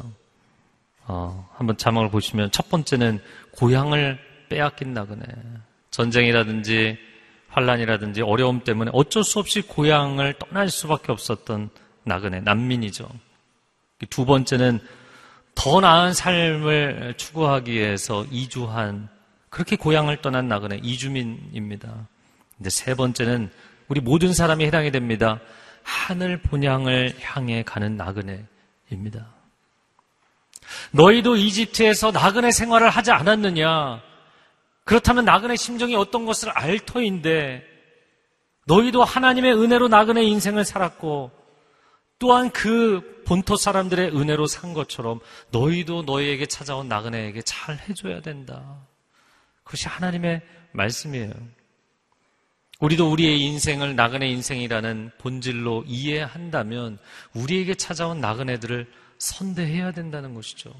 어, 1.05 1.49
한번 1.55 1.77
자막을 1.77 2.09
보시면 2.09 2.51
첫 2.51 2.69
번째는 2.69 3.21
고향을 3.51 4.19
빼앗긴 4.49 4.93
나그네. 4.93 5.23
전쟁이라든지 5.91 6.97
환란이라든지 7.47 8.21
어려움 8.23 8.61
때문에 8.63 8.91
어쩔 8.93 9.23
수 9.23 9.39
없이 9.39 9.61
고향을 9.61 10.33
떠날 10.33 10.69
수밖에 10.69 11.11
없었던 11.11 11.69
나그네, 12.03 12.41
난민이죠. 12.41 13.07
두 14.09 14.25
번째는 14.25 14.79
더 15.55 15.79
나은 15.79 16.13
삶을 16.13 17.13
추구하기 17.15 17.71
위해서 17.71 18.25
이주한 18.31 19.07
그렇게 19.49 19.75
고향을 19.77 20.21
떠난 20.21 20.47
나그네 20.47 20.79
이주민입니다. 20.83 22.07
근데 22.57 22.69
세 22.69 22.95
번째는 22.95 23.49
우리 23.87 24.01
모든 24.01 24.33
사람이 24.33 24.65
해당이 24.65 24.91
됩니다. 24.91 25.39
하늘 25.83 26.41
본향을 26.41 27.15
향해 27.21 27.63
가는 27.63 27.97
나그네입니다. 27.97 29.33
너희도 30.91 31.35
이집트에서 31.35 32.11
나그네 32.11 32.51
생활을 32.51 32.89
하지 32.89 33.11
않았느냐? 33.11 34.01
그렇다면 34.85 35.25
나그네 35.25 35.55
심정이 35.55 35.95
어떤 35.95 36.25
것을 36.25 36.49
알 36.49 36.79
터인데 36.79 37.63
너희도 38.65 39.03
하나님의 39.03 39.53
은혜로 39.53 39.87
나그네 39.89 40.23
인생을 40.23 40.65
살았고 40.65 41.31
또한 42.19 42.51
그 42.51 43.23
본토 43.25 43.55
사람들의 43.55 44.15
은혜로 44.15 44.47
산 44.47 44.73
것처럼 44.73 45.19
너희도 45.51 46.03
너희에게 46.03 46.45
찾아온 46.45 46.87
나그네에게 46.87 47.41
잘 47.41 47.77
해줘야 47.77 48.21
된다. 48.21 48.77
그것이 49.63 49.87
하나님의 49.87 50.41
말씀이에요. 50.71 51.31
우리도 52.83 53.09
우리의 53.09 53.39
인생을 53.39 53.95
나그네 53.95 54.27
인생이라는 54.27 55.11
본질로 55.17 55.85
이해한다면 55.87 56.97
우리에게 57.33 57.75
찾아온 57.75 58.19
나그네들을 58.19 58.91
선대해야 59.19 59.93
된다는 59.93 60.33
것이죠. 60.33 60.73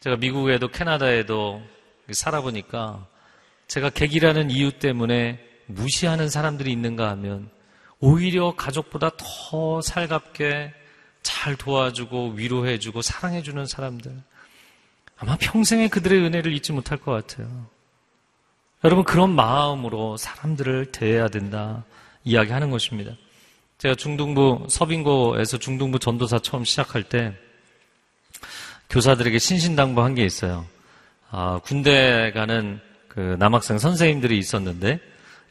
제가 0.00 0.16
미국에도 0.16 0.68
캐나다에도 0.68 1.62
살아보니까 2.10 3.06
제가 3.68 3.90
객이라는 3.90 4.50
이유 4.50 4.72
때문에 4.78 5.38
무시하는 5.66 6.30
사람들이 6.30 6.72
있는가 6.72 7.10
하면 7.10 7.50
오히려 8.00 8.56
가족보다 8.56 9.10
더 9.18 9.82
살갑게 9.82 10.72
잘 11.22 11.56
도와주고 11.56 12.30
위로해주고 12.36 13.02
사랑해주는 13.02 13.66
사람들. 13.66 14.12
아마 15.18 15.36
평생에 15.36 15.88
그들의 15.88 16.22
은혜를 16.22 16.54
잊지 16.54 16.72
못할 16.72 16.96
것 16.96 17.12
같아요. 17.12 17.75
여러분, 18.86 19.02
그런 19.02 19.34
마음으로 19.34 20.16
사람들을 20.16 20.92
대해야 20.92 21.26
된다. 21.26 21.82
이야기하는 22.22 22.70
것입니다. 22.70 23.10
제가 23.78 23.96
중등부, 23.96 24.68
서빙고에서 24.70 25.58
중등부 25.58 25.98
전도사 25.98 26.38
처음 26.38 26.62
시작할 26.62 27.02
때 27.02 27.34
교사들에게 28.88 29.40
신신당부한 29.40 30.14
게 30.14 30.24
있어요. 30.24 30.64
아, 31.32 31.58
군대 31.64 32.30
가는 32.30 32.80
그 33.08 33.34
남학생 33.40 33.78
선생님들이 33.78 34.38
있었는데 34.38 35.00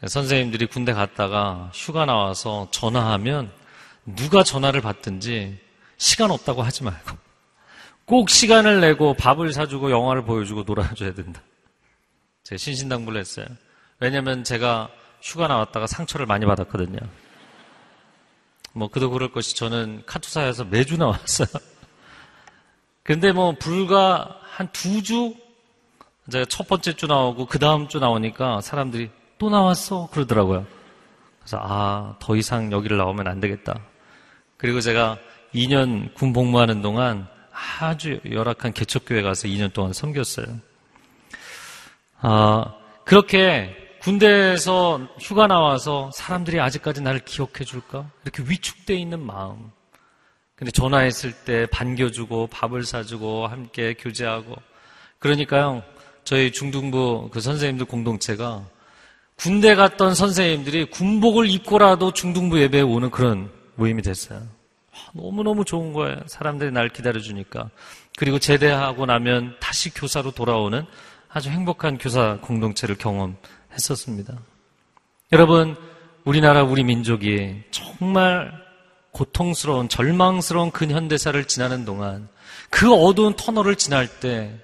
선생님들이 0.08 0.68
군대 0.68 0.94
갔다가 0.94 1.70
휴가 1.74 2.06
나와서 2.06 2.70
전화하면 2.72 3.52
누가 4.06 4.44
전화를 4.44 4.80
받든지 4.80 5.60
시간 5.98 6.32
없다고 6.32 6.64
하지 6.64 6.86
말고 6.86 7.18
꼭 8.06 8.30
시간을 8.30 8.80
내고 8.80 9.14
밥을 9.14 9.52
사주고 9.52 9.92
영화를 9.92 10.24
보여주고 10.24 10.64
놀아줘야 10.64 11.14
된다. 11.14 11.42
제가 12.46 12.58
신신당부를 12.58 13.20
했어요. 13.20 13.46
왜냐면 14.00 14.44
제가 14.44 14.90
휴가 15.22 15.48
나왔다가 15.48 15.88
상처를 15.88 16.26
많이 16.26 16.46
받았거든요. 16.46 17.00
뭐 18.74 18.88
그도 18.88 19.10
그럴 19.10 19.32
것이 19.32 19.56
저는 19.56 20.04
카투사에서 20.06 20.66
매주 20.66 20.98
나왔어요. 20.98 21.48
근데 23.04 23.32
뭐 23.32 23.54
불과 23.58 24.40
한 24.42 24.70
두 24.72 25.02
주, 25.04 25.36
제가 26.32 26.46
첫 26.46 26.68
번째 26.68 26.94
주 26.94 27.08
나오고 27.08 27.48
그 27.48 27.60
다음 27.60 27.88
주 27.88 28.00
나오니까 28.00 28.62
사람들이 28.62 29.10
또 29.38 29.50
나왔어 29.50 30.10
그러더라고요. 30.12 30.66
그래서 31.40 31.60
아, 31.62 32.16
더 32.20 32.36
이상 32.36 32.72
여기를 32.72 32.98
나오면 32.98 33.28
안 33.28 33.40
되겠다. 33.40 33.80
그리고 34.58 34.82
제가 34.82 35.18
2년 35.54 36.14
군 36.14 36.32
복무하는 36.32 36.82
동안 36.82 37.28
아주 37.80 38.20
열악한 38.30 38.74
개척교회 38.74 39.22
가서 39.22 39.48
2년 39.48 39.74
동안 39.74 39.94
섬겼어요. 39.94 40.60
아, 42.22 42.76
그렇게 43.04 43.76
군대에서 44.02 45.08
휴가 45.20 45.48
나와서 45.48 46.12
사람들이 46.14 46.60
아직까지 46.60 47.02
나를 47.02 47.22
기억해 47.22 47.64
줄까? 47.66 48.10
이렇게 48.24 48.44
위축되어 48.48 48.96
있는 48.96 49.26
마음. 49.26 49.72
근데 50.56 50.72
전화했을 50.72 51.34
때 51.44 51.66
반겨주고 51.68 52.48
밥을 52.48 52.84
사주고 52.84 53.48
함께 53.48 53.94
교제하고 53.94 54.56
그러니까요 55.20 55.84
저희 56.24 56.52
중등부 56.52 57.30
그 57.32 57.42
선생님들 57.42 57.86
공동체가 57.86 58.64
군대 59.36 59.76
갔던 59.76 60.16
선생님들이 60.16 60.86
군복을 60.86 61.50
입고라도 61.50 62.14
중등부 62.14 62.60
예배에 62.62 62.82
오는 62.82 63.12
그런 63.12 63.52
모임이 63.76 64.02
됐어요. 64.02 64.44
너무너무 65.14 65.66
좋은 65.66 65.92
거예요. 65.92 66.18
사람들이 66.26 66.72
날 66.72 66.88
기다려주니까. 66.88 67.70
그리고 68.18 68.40
제대하고 68.40 69.06
나면 69.06 69.58
다시 69.60 69.94
교사로 69.94 70.32
돌아오는 70.32 70.86
아주 71.36 71.50
행복한 71.50 71.98
교사 71.98 72.38
공동체를 72.38 72.96
경험했었습니다. 72.96 74.40
여러분, 75.34 75.76
우리나라 76.24 76.64
우리 76.64 76.86
민족이 76.86 77.64
정말 77.72 78.54
고통스러운 79.12 79.90
절망스러운 79.90 80.72
근현대사를 80.72 81.44
지나는 81.44 81.84
동안 81.84 82.30
그 82.70 82.94
어두운 82.94 83.36
터널을 83.36 83.76
지날 83.76 84.08
때 84.22 84.58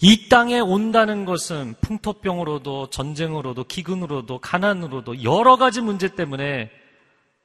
이 0.00 0.28
땅에 0.28 0.60
온다는 0.60 1.24
것은 1.24 1.74
풍토병으로도 1.80 2.90
전쟁으로도 2.90 3.64
기근으로도 3.64 4.38
가난으로도 4.38 5.24
여러 5.24 5.56
가지 5.56 5.80
문제 5.80 6.14
때문에 6.14 6.70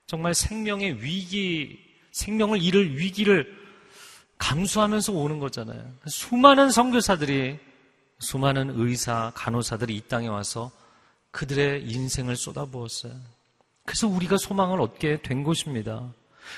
정말 0.06 0.36
생명의 0.36 1.04
위기, 1.04 1.80
생명을 2.12 2.62
잃을 2.62 3.00
위기를 3.00 3.52
감수하면서 4.38 5.14
오는 5.14 5.40
거잖아요. 5.40 5.84
수많은 6.08 6.70
선교사들이 6.70 7.66
수많은 8.20 8.74
의사, 8.76 9.32
간호사들이 9.36 9.96
이 9.96 10.02
땅에 10.02 10.28
와서 10.28 10.72
그들의 11.32 11.84
인생을 11.90 12.36
쏟아부었어요. 12.36 13.14
그래서 13.86 14.08
우리가 14.08 14.38
소망을 14.38 14.82
얻게 14.82 15.22
된 15.22 15.44
것입니다. 15.44 16.12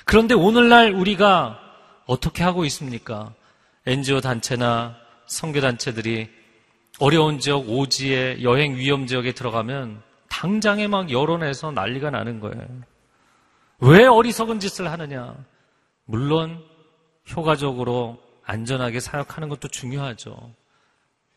그런데 0.06 0.34
오늘날 0.34 0.94
우리가 0.94 1.60
어떻게 2.06 2.44
하고 2.44 2.66
있습니까? 2.66 3.34
NGO 3.86 4.22
단체나 4.22 4.96
선교 5.28 5.62
단체들이 5.62 6.30
어려운 7.00 7.40
지역 7.40 7.70
오지에 7.70 8.42
여행 8.42 8.76
위험 8.76 9.08
지역에 9.08 9.34
들어가면 9.34 10.02
당장에 10.28 10.88
막 10.88 11.12
여론에서 11.12 11.72
난리가 11.72 12.10
나는 12.10 12.40
거예요. 12.40 12.68
왜 13.80 14.06
어리석은 14.06 14.60
짓을 14.60 14.92
하느냐? 14.92 15.36
물론 16.06 16.64
효과적으로 17.36 18.22
안전하게 18.44 19.00
사역하는 19.00 19.50
것도 19.50 19.68
중요하죠. 19.68 20.52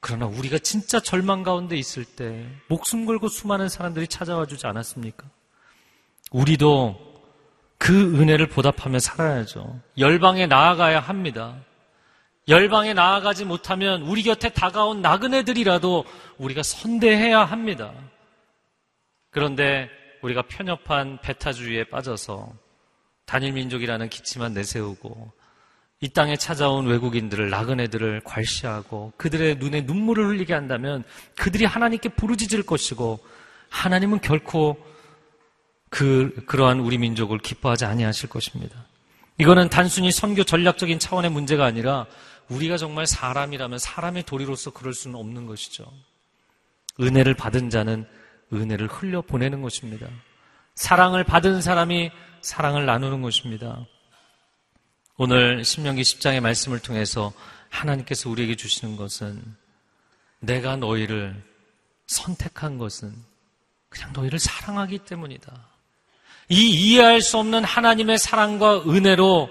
그러나 0.03 0.27
우리가 0.27 0.59
진짜 0.59 0.99
절망 0.99 1.45
가운데 1.45 1.77
있을 1.77 2.05
때 2.05 2.45
목숨 2.67 3.07
걸고 3.07 3.29
수많은 3.29 3.69
사람들이 3.69 4.09
찾아와 4.09 4.47
주지 4.47 4.67
않았습니까? 4.67 5.25
우리도 6.33 6.99
그 7.79 8.21
은혜를 8.21 8.49
보답하며 8.49 8.99
살아야죠. 8.99 9.81
열방에 9.99 10.49
나아가야 10.49 10.99
합니다. 10.99 11.57
열방에 12.49 12.95
나아가지 12.95 13.45
못하면 13.45 14.03
우리 14.03 14.25
곁에 14.25 14.49
다가온 14.49 15.03
나그네들이라도 15.03 16.05
우리가 16.39 16.65
선대해야 16.65 17.45
합니다. 17.45 17.95
그런데 19.31 19.89
우리가 20.23 20.43
편협한 20.43 21.21
배타주의에 21.21 21.85
빠져서 21.85 22.53
단일 23.25 23.53
민족이라는 23.53 24.09
기치만 24.09 24.53
내세우고 24.53 25.33
이 26.03 26.09
땅에 26.09 26.37
찾아온 26.37 26.87
외국인들을 26.87 27.49
나그네들을 27.49 28.23
괄시하고 28.25 29.13
그들의 29.17 29.59
눈에 29.59 29.83
눈물을 29.83 30.27
흘리게 30.27 30.53
한다면 30.53 31.05
그들이 31.37 31.65
하나님께 31.65 32.09
부르짖을 32.11 32.65
것이고 32.65 33.21
하나님은 33.69 34.21
결코 34.21 34.77
그 35.91 36.45
그러한 36.47 36.81
우리 36.81 36.99
민족을 36.99 37.39
기뻐하지 37.39 37.85
아니하실 37.85 38.31
것입니다. 38.31 38.85
이거는 39.39 39.69
단순히 39.69 40.11
선교 40.11 40.43
전략적인 40.43 40.99
차원의 40.99 41.31
문제가 41.31 41.65
아니라 41.65 42.07
우리가 42.49 42.79
정말 42.79 43.07
사람이라면 43.07 43.79
사람의 43.79 44.25
도리로서 44.25 44.73
그럴 44.73 44.95
수는 44.95 45.17
없는 45.17 45.47
것이죠. 45.47 45.87
은혜를 47.01 47.35
받은 47.35 47.71
자는 47.71 48.07
은혜를 48.53 48.89
흘려 48.89 49.23
보내는 49.23 49.63
것입니다. 49.63 50.09
사랑을 50.75 51.23
받은 51.23 51.63
사람이 51.63 52.11
사랑을 52.41 52.87
나누는 52.87 53.23
것입니다. 53.23 53.87
오늘 55.17 55.65
신명기 55.65 56.03
10장의 56.03 56.41
말씀을 56.41 56.79
통해서 56.79 57.33
하나님께서 57.69 58.31
우리에게 58.31 58.57
주시는 58.57 58.97
것은 58.97 59.43
내가 60.41 60.77
너희를 60.77 61.43
선택한 62.07 62.79
것은 62.79 63.15
그냥 63.89 64.13
너희를 64.15 64.39
사랑하기 64.39 65.01
때문이다. 65.01 65.53
이 66.49 66.71
이해할 66.71 67.21
수 67.21 67.39
없는 67.39 67.63
하나님의 67.65 68.19
사랑과 68.19 68.83
은혜로 68.83 69.51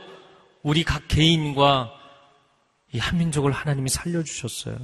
우리 0.64 0.84
각 0.84 1.08
개인과 1.08 1.92
이 2.94 3.00
한민족을 3.00 3.52
하나님이 3.52 3.90
살려주셨어요. 3.90 4.78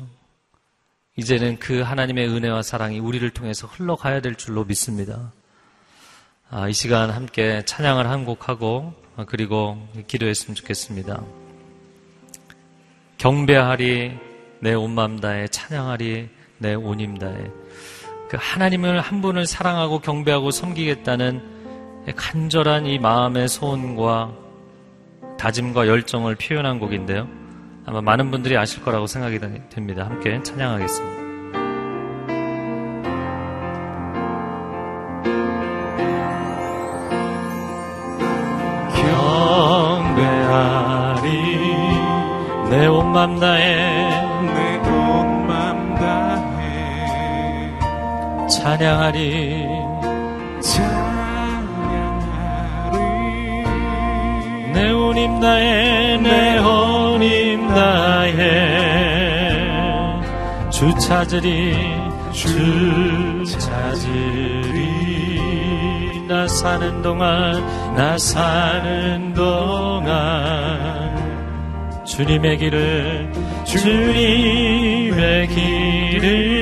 이제는 1.17 1.57
그 1.59 1.82
하나님의 1.82 2.30
은혜와 2.30 2.61
사랑이 2.61 2.99
우리를 2.99 3.28
통해서 3.32 3.67
흘러가야 3.67 4.21
될 4.21 4.36
줄로 4.36 4.63
믿습니다. 4.63 5.34
아, 6.49 6.69
이 6.69 6.73
시간 6.73 7.09
함께 7.09 7.65
찬양을 7.65 8.07
한 8.07 8.25
곡 8.25 8.47
하고 8.47 8.93
아, 8.93 9.07
그리고 9.26 9.78
기도했으면 10.07 10.55
좋겠습니다. 10.55 11.24
경배하리 13.18 14.18
내 14.59 14.74
온맘 14.74 15.20
다해 15.20 15.47
찬양하리 15.47 16.30
내 16.59 16.74
온힘 16.76 17.18
다해 17.18 17.51
그 18.30 18.38
하나님을 18.39 18.99
한 18.99 19.22
분을 19.22 19.45
사랑하고 19.45 19.99
경배하고 19.99 20.51
섬기겠다는 20.51 21.57
간절한 22.15 22.86
이 22.86 22.99
마음의 22.99 23.47
소원과 23.47 24.34
다짐과 25.38 25.88
열정을 25.88 26.36
표현한 26.36 26.80
곡인데요. 26.80 27.28
아마 27.86 28.01
많은 28.01 28.32
분들이 28.32 28.57
아실 28.57 28.84
거라고 28.84 29.07
생각이 29.07 29.39
됩니다. 29.70 30.05
함께 30.05 30.41
찬양하겠습니다. 30.43 31.26
온맘 43.08 43.39
다해 43.39 43.76
내 44.41 44.78
온맘 44.80 45.95
다해 45.95 46.60
찬양하리. 48.49 49.66
찬양하리. 50.62 51.39
내 54.74 54.91
온힘 54.91 55.39
다해 55.39 56.18
내 56.18 56.58
온힘 56.60 57.70
다해 57.70 58.43
주 60.70 60.93
찾으리 60.99 61.78
주 62.34 63.45
찾으리. 63.58 64.97
나 66.28 66.45
사는 66.45 67.01
동안 67.01 67.95
나 67.95 68.18
사는 68.18 69.34
동안 69.34 70.66
주님의 72.18 72.57
길을 72.57 73.32
주님의 73.63 75.47
길을 75.49 76.57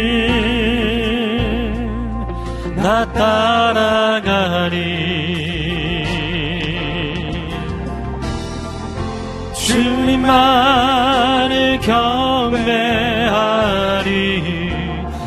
나 2.75 3.09
따라가리. 3.13 4.75
주님만을 9.53 11.79
경배하리. 11.79 12.83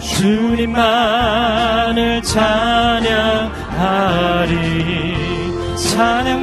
주님만을 0.02 2.20
찬양하리. 2.20 3.48
찬양 5.74 6.37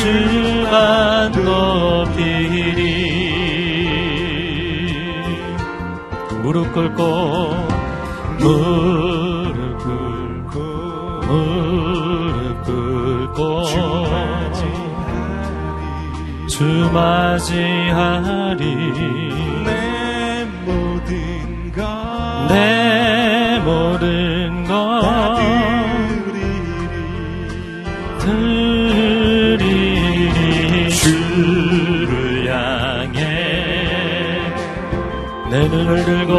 주만 0.00 1.30
높이리 1.32 2.80
무릎 6.42 6.72
꿇고 6.72 7.02
무릎 8.38 9.78
꿇고 9.78 10.56
무릎 11.26 12.64
꿇고 12.64 13.64
주 16.48 16.64
맞이하리. 16.94 18.64
내 19.64 20.46
모든 20.64 21.72
것내 21.76 23.60
모든 23.66 24.29
내 35.90 35.90
눈을 35.90 36.04
들고 36.04 36.38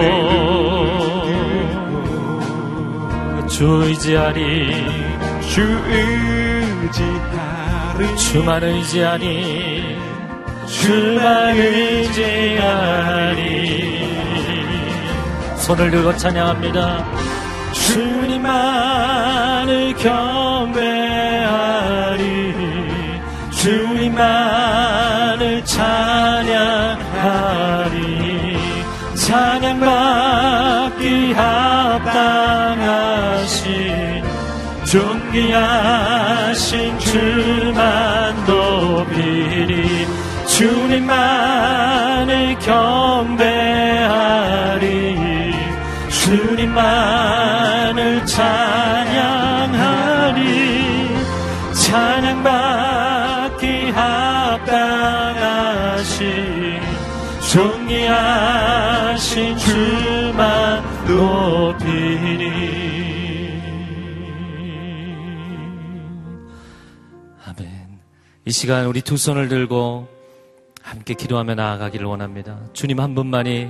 주 3.48 3.84
의지하리. 3.84 4.72
주 5.42 5.62
의지하리. 5.88 7.22
주만 8.18 8.64
의지하니 8.64 10.00
주만 10.66 11.56
의지하니 11.56 12.42
손을 15.58 15.92
들고 15.92 16.16
찬양합니다. 16.16 17.06
주님만을 17.74 19.94
경배하리. 19.96 21.12
주 23.52 23.62
주님만을 23.62 25.64
찬양하리 25.66 26.52
찬양받기 29.32 31.32
합당하신 31.32 32.12
존귀하신 34.84 37.00
주만 37.00 38.36
높이리 38.46 40.06
주님만을 40.48 42.60
경배하리. 42.60 43.32
주님만을 46.10 48.26
찬양하리. 48.26 49.62
찬양받기 51.74 53.92
합당하신 53.92 54.92
존귀하신 57.52 59.18
주만 59.58 60.82
높이리 61.06 62.50
아멘 67.46 68.00
이 68.46 68.52
시간 68.52 68.86
우리 68.86 69.02
두 69.02 69.18
손을 69.18 69.50
들고 69.50 70.08
함께 70.82 71.14
기도하며 71.14 71.56
나아가기를 71.56 72.06
원합니다 72.06 72.58
주님 72.74 73.00
한 73.02 73.16
분만이 73.16 73.70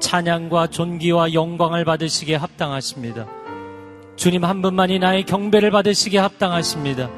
찬양과 0.00 0.66
존귀와 0.66 1.32
영광을 1.32 1.84
받으시기에 1.86 2.36
합당하십니다. 2.36 3.26
주님 4.16 4.44
한 4.44 4.60
분만이 4.60 4.98
나의 4.98 5.24
경배를 5.24 5.70
받으시기에 5.70 6.20
합당하십니다. 6.20 7.08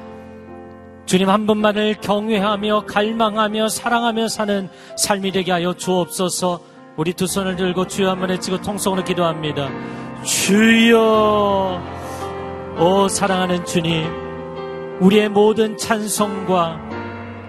주님 1.06 1.30
한 1.30 1.46
분만을 1.46 2.00
경외하며 2.00 2.86
갈망하며 2.86 3.68
사랑하며 3.68 4.28
사는 4.28 4.68
삶이 4.98 5.30
되게 5.30 5.52
하여 5.52 5.72
주옵소서 5.72 6.60
우리 6.96 7.12
두 7.12 7.28
손을 7.28 7.54
들고 7.54 7.86
주여 7.86 8.10
한번 8.10 8.30
외치고 8.30 8.60
통성으로 8.60 9.04
기도합니다. 9.04 9.70
주여 10.24 11.80
오 12.78 13.08
사랑하는 13.08 13.64
주님 13.64 14.04
우리의 15.00 15.28
모든 15.28 15.76
찬송과 15.76 16.80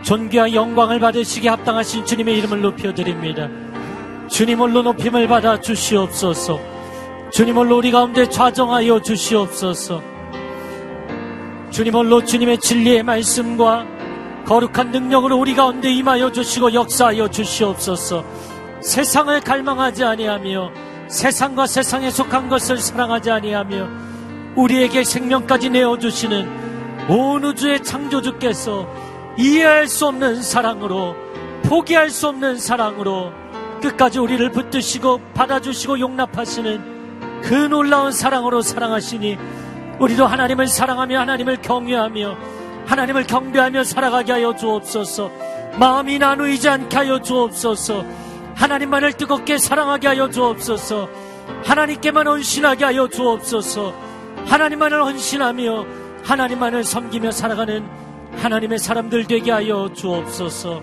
존귀와 0.03 0.53
영광을 0.53 0.99
받으시기에 0.99 1.49
합당하신 1.49 2.05
주님의 2.05 2.37
이름을 2.37 2.61
높여드립니다. 2.61 3.49
주님 4.29 4.59
홀로 4.59 4.83
높임을 4.83 5.27
받아 5.27 5.59
주시옵소서. 5.59 6.59
주님 7.31 7.55
홀로 7.55 7.77
우리 7.77 7.89
가운데 7.91 8.29
좌정하여 8.29 9.01
주시옵소서. 9.01 10.16
주님 11.69 11.93
홀로 11.93 12.23
주님의 12.23 12.59
진리의 12.59 13.03
말씀과 13.03 13.85
거룩한 14.45 14.91
능력으로 14.91 15.37
우리 15.37 15.53
가운데 15.53 15.91
임하여 15.91 16.31
주시고 16.31 16.73
역사하여 16.73 17.27
주시옵소서. 17.27 18.23
세상을 18.81 19.39
갈망하지 19.41 20.03
아니하며 20.03 20.71
세상과 21.09 21.67
세상에 21.67 22.09
속한 22.09 22.47
것을 22.47 22.77
사랑하지 22.77 23.31
아니하며 23.31 23.87
우리에게 24.55 25.03
생명까지 25.03 25.69
내어 25.69 25.97
주시는 25.97 27.09
온 27.09 27.43
우주의 27.43 27.83
창조주께서 27.83 28.87
이해할 29.37 29.87
수 29.87 30.07
없는 30.07 30.41
사랑으로 30.41 31.15
포기할 31.63 32.09
수 32.09 32.27
없는 32.29 32.57
사랑으로 32.57 33.31
끝까지 33.81 34.19
우리를 34.19 34.51
붙드시고 34.51 35.21
받아주시고 35.33 35.99
용납하시는 35.99 37.41
그 37.43 37.53
놀라운 37.53 38.11
사랑으로 38.11 38.61
사랑하시니 38.61 39.37
우리도 39.99 40.27
하나님을 40.27 40.67
사랑하며 40.67 41.19
하나님을 41.19 41.61
경외하며 41.61 42.37
하나님을 42.85 43.27
경배하며 43.27 43.83
살아가게 43.83 44.31
하여 44.31 44.55
주옵소서. 44.55 45.29
마음이 45.77 46.19
나누이지 46.19 46.69
않게 46.69 46.95
하여 46.95 47.21
주옵소서. 47.21 48.05
하나님만을 48.55 49.13
뜨겁게 49.13 49.57
사랑하게 49.57 50.07
하여 50.07 50.29
주옵소서. 50.29 51.09
하나님께만 51.63 52.27
헌신하게 52.27 52.85
하여 52.85 53.07
주옵소서. 53.07 53.93
하나님만을 54.45 55.03
헌신하며 55.03 55.85
하나님만을 56.23 56.83
섬기며 56.83 57.31
살아가는 57.31 57.85
하나님의 58.37 58.79
사람들 58.79 59.25
되게 59.25 59.51
하여 59.51 59.91
주옵소서. 59.93 60.81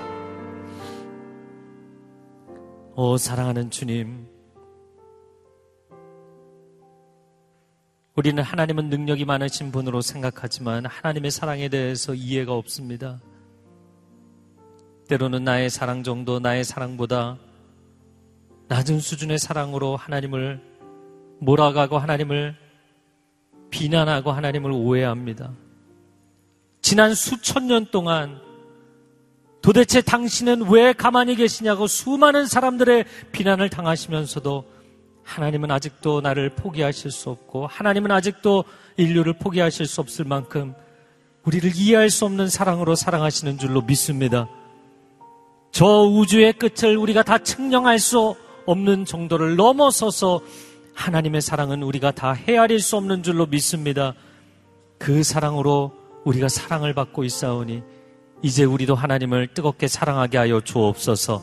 오, 2.97 3.17
사랑하는 3.17 3.71
주님. 3.71 4.34
우리는 8.17 8.41
하나님은 8.41 8.91
능력이 8.91 9.25
많으신 9.25 9.73
분으로 9.73 10.01
생각하지만 10.01 10.87
하나님의 10.87 11.33
사랑에 11.33 11.69
대해서 11.69 12.15
이해가 12.15 12.53
없습니다. 12.53 13.21
때로는 15.09 15.43
나의 15.43 15.69
사랑 15.69 16.05
정도, 16.05 16.39
나의 16.39 16.63
사랑보다 16.63 17.39
낮은 18.69 19.01
수준의 19.01 19.39
사랑으로 19.39 19.97
하나님을 19.97 20.61
몰아가고 21.41 21.99
하나님을 21.99 22.55
비난하고 23.71 24.31
하나님을 24.31 24.71
오해합니다. 24.71 25.51
지난 26.83 27.15
수천 27.15 27.67
년 27.67 27.87
동안 27.91 28.41
도대체 29.61 30.01
당신은 30.01 30.71
왜 30.71 30.93
가만히 30.93 31.35
계시냐고 31.35 31.89
수많은 31.89 32.47
사람들의 32.47 33.07
비난을 33.33 33.71
당하시면서도 33.71 34.74
하나님은 35.25 35.71
아직도 35.71 36.21
나를 36.21 36.51
포기하실 36.51 37.11
수 37.11 37.31
없고 37.31 37.67
하나님은 37.67 38.11
아직도 38.11 38.65
인류를 38.97 39.35
포기하실 39.35 39.87
수 39.87 40.01
없을 40.01 40.25
만큼 40.25 40.75
우리를 41.45 41.73
이해할 41.75 42.11
수 42.11 42.25
없는 42.25 42.49
사랑으로 42.49 42.95
사랑하시는 42.95 43.59
줄로 43.59 43.83
믿습니다. 43.83 44.49
저 45.73 46.03
우주의 46.03 46.53
끝을 46.53 46.97
우리가 46.97 47.23
다 47.23 47.39
측량할 47.39 47.99
수 47.99 48.37
없는 48.67 49.05
정도를 49.05 49.57
넘어서서 49.57 50.41
하나님의 50.95 51.43
사랑은 51.43 51.83
우리가 51.83 52.13
다 52.13 52.33
헤아릴 52.33 52.81
수 52.81 52.97
없는 52.97 53.23
줄로 53.23 53.47
믿습니다. 53.47 54.15
그 54.99 55.23
사랑으로 55.23 55.93
우리가 56.25 56.49
사랑을 56.49 56.95
받고 56.95 57.25
있사오니 57.25 57.83
이제 58.43 58.65
우리도 58.65 58.95
하나님을 58.95 59.49
뜨겁게 59.49 59.89
사랑하게 59.89 60.39
하여 60.39 60.61
주옵소서. 60.61 61.43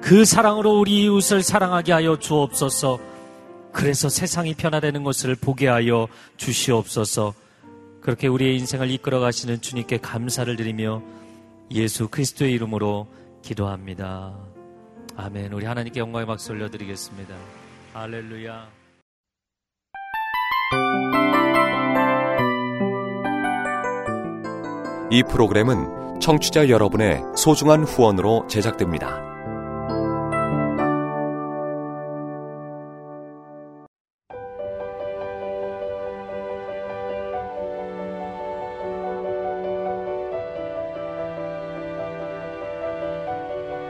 그 0.00 0.24
사랑으로 0.24 0.78
우리 0.78 1.04
이웃을 1.04 1.42
사랑하게 1.42 1.92
하여 1.92 2.18
주옵소서. 2.18 2.98
그래서 3.72 4.08
세상이 4.08 4.54
변화되는 4.54 5.02
것을 5.02 5.34
보게 5.34 5.68
하여 5.68 6.08
주시옵소서. 6.36 7.34
그렇게 8.00 8.26
우리의 8.26 8.58
인생을 8.58 8.90
이끌어 8.90 9.20
가시는 9.20 9.60
주님께 9.60 9.98
감사를 9.98 10.54
드리며 10.56 11.02
예수 11.72 12.08
그리스도의 12.08 12.52
이름으로 12.54 13.06
기도합니다. 13.42 14.34
아멘. 15.16 15.52
우리 15.52 15.66
하나님께 15.66 16.00
영광의 16.00 16.26
박수 16.26 16.52
올려드리겠습니다. 16.52 17.34
할렐루야. 17.92 18.68
이 25.10 25.22
프로그램은 25.22 26.20
청취자 26.20 26.68
여러분의 26.68 27.22
소중한 27.36 27.84
후원으로 27.84 28.46
제작됩니다. 28.48 29.37